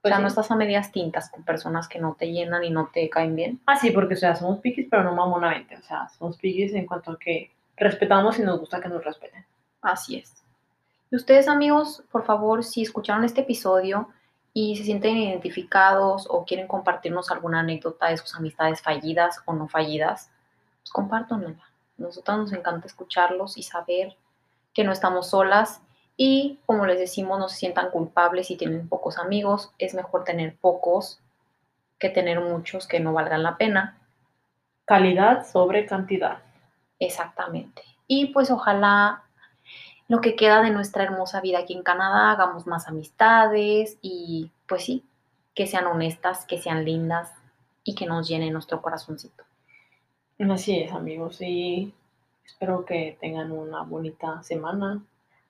O 0.05 0.07
Pues 0.07 0.11
sea, 0.11 0.17
sí. 0.17 0.21
no 0.21 0.27
estás 0.27 0.51
a 0.51 0.55
medias 0.55 0.91
tintas 0.91 1.31
con 1.31 1.43
personas 1.43 1.87
que 1.87 1.97
no 1.97 2.13
te 2.13 2.31
llenan 2.31 2.63
y 2.63 2.69
no 2.69 2.91
te 2.93 3.09
caen 3.09 3.35
bien. 3.35 3.59
Ah, 3.65 3.75
sí, 3.75 3.89
porque, 3.89 4.13
o 4.13 4.17
sea, 4.17 4.35
somos 4.35 4.59
piquis, 4.59 4.87
pero 4.87 5.03
no 5.03 5.15
mamonamente. 5.15 5.75
O 5.77 5.81
sea, 5.81 6.07
somos 6.09 6.37
piquis 6.37 6.75
en 6.75 6.85
cuanto 6.85 7.13
a 7.13 7.17
que 7.17 7.51
respetamos 7.75 8.37
y 8.37 8.43
nos 8.43 8.59
gusta 8.59 8.79
que 8.79 8.87
nos 8.87 9.03
respeten. 9.03 9.43
Así 9.81 10.17
es. 10.17 10.31
Y 11.09 11.15
ustedes, 11.15 11.47
amigos, 11.47 12.03
por 12.11 12.23
favor, 12.23 12.63
si 12.63 12.83
escucharon 12.83 13.23
este 13.25 13.41
episodio 13.41 14.09
y 14.53 14.75
se 14.77 14.83
sienten 14.83 15.17
identificados 15.17 16.27
o 16.29 16.45
quieren 16.45 16.67
compartirnos 16.67 17.31
alguna 17.31 17.61
anécdota 17.61 18.09
de 18.09 18.17
sus 18.17 18.35
amistades 18.35 18.83
fallidas 18.83 19.41
o 19.45 19.53
no 19.53 19.67
fallidas, 19.67 20.29
pues 20.83 20.91
compártanla. 20.91 21.55
Nosotros 21.97 22.37
nos 22.37 22.53
encanta 22.53 22.85
escucharlos 22.85 23.57
y 23.57 23.63
saber 23.63 24.15
que 24.71 24.83
no 24.83 24.91
estamos 24.91 25.31
solas 25.31 25.81
y, 26.17 26.59
como 26.65 26.85
les 26.85 26.99
decimos, 26.99 27.39
no 27.39 27.49
se 27.49 27.57
sientan 27.57 27.91
culpables 27.91 28.47
si 28.47 28.55
tienen 28.55 28.87
pocos 28.87 29.17
amigos. 29.17 29.71
Es 29.77 29.93
mejor 29.93 30.23
tener 30.23 30.55
pocos 30.55 31.19
que 31.99 32.09
tener 32.09 32.39
muchos 32.39 32.87
que 32.87 32.99
no 32.99 33.13
valgan 33.13 33.43
la 33.43 33.57
pena. 33.57 33.97
Calidad 34.85 35.45
sobre 35.45 35.85
cantidad. 35.85 36.39
Exactamente. 36.99 37.83
Y 38.07 38.27
pues 38.27 38.51
ojalá 38.51 39.23
lo 40.07 40.21
que 40.21 40.35
queda 40.35 40.61
de 40.61 40.69
nuestra 40.69 41.03
hermosa 41.03 41.41
vida 41.41 41.59
aquí 41.59 41.73
en 41.73 41.83
Canadá 41.83 42.31
hagamos 42.31 42.67
más 42.67 42.87
amistades 42.87 43.97
y 44.01 44.51
pues 44.67 44.85
sí, 44.85 45.03
que 45.55 45.67
sean 45.67 45.87
honestas, 45.87 46.45
que 46.45 46.61
sean 46.61 46.85
lindas 46.85 47.33
y 47.83 47.95
que 47.95 48.05
nos 48.05 48.27
llenen 48.27 48.53
nuestro 48.53 48.81
corazoncito. 48.81 49.43
Así 50.51 50.79
es, 50.79 50.91
amigos. 50.91 51.41
Y 51.41 51.93
espero 52.45 52.85
que 52.85 53.17
tengan 53.19 53.51
una 53.51 53.83
bonita 53.83 54.43
semana, 54.43 55.01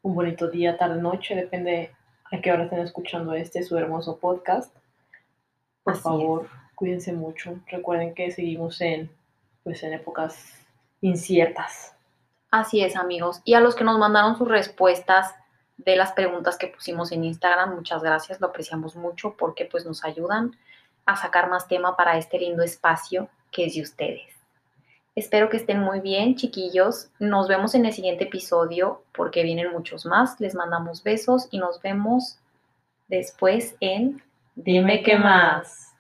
un 0.06 0.13
bonito 0.13 0.48
día, 0.48 0.78
tarde, 0.78 1.02
noche, 1.02 1.34
depende 1.34 1.91
a 2.32 2.39
qué 2.39 2.52
hora 2.52 2.65
estén 2.65 2.80
escuchando 2.80 3.34
este, 3.34 3.63
su 3.63 3.76
hermoso 3.76 4.20
podcast. 4.20 4.72
Por 5.84 5.94
Así 5.94 6.04
favor, 6.04 6.48
cuídense 6.76 7.12
mucho. 7.12 7.60
Recuerden 7.65 8.13
que 8.13 8.30
seguimos 8.30 8.80
en, 8.82 9.10
pues, 9.63 9.82
en 9.82 9.94
épocas 9.94 10.63
inciertas. 11.02 11.96
Así 12.52 12.84
es, 12.84 12.96
amigos. 12.96 13.41
Y 13.46 13.56
a 13.56 13.62
los 13.62 13.74
que 13.74 13.84
nos 13.84 13.98
mandaron 13.98 14.38
sus 14.38 14.48
respuestas 14.48 15.34
de 15.78 15.96
las 15.96 16.12
preguntas 16.12 16.60
que 16.60 16.68
pusimos 16.68 17.12
en 17.12 17.24
Instagram, 17.24 17.74
muchas 17.74 18.04
gracias, 18.04 18.39
lo 18.39 18.48
apreciamos 18.48 18.96
mucho 18.96 19.36
porque 19.36 19.65
pues 19.65 19.88
nos 19.88 20.06
ayudan 20.06 20.56
a 21.08 21.15
sacar 21.15 21.50
más 21.50 21.68
tema 21.68 21.98
para 21.98 22.20
este 22.20 22.38
lindo 22.38 22.62
espacio 22.62 23.28
que 23.52 23.65
es 23.65 23.74
de 23.74 23.82
ustedes. 23.82 24.35
Espero 25.15 25.49
que 25.49 25.58
estén 25.58 25.80
muy 25.80 26.01
bien, 26.01 26.36
chiquillos. 26.36 27.10
Nos 27.19 27.47
vemos 27.47 27.73
en 27.73 27.86
el 27.86 27.93
siguiente 27.93 28.25
episodio 28.25 29.04
porque 29.13 29.43
vienen 29.43 29.71
muchos 29.71 30.06
más. 30.06 30.39
Les 30.41 30.56
mandamos 30.56 31.04
besos 31.04 31.47
y 31.51 31.58
nos 31.58 31.82
vemos 31.82 32.38
después 33.08 33.75
en 33.80 34.21
Dime 34.56 35.04
qué 35.04 35.17
más. 35.17 35.93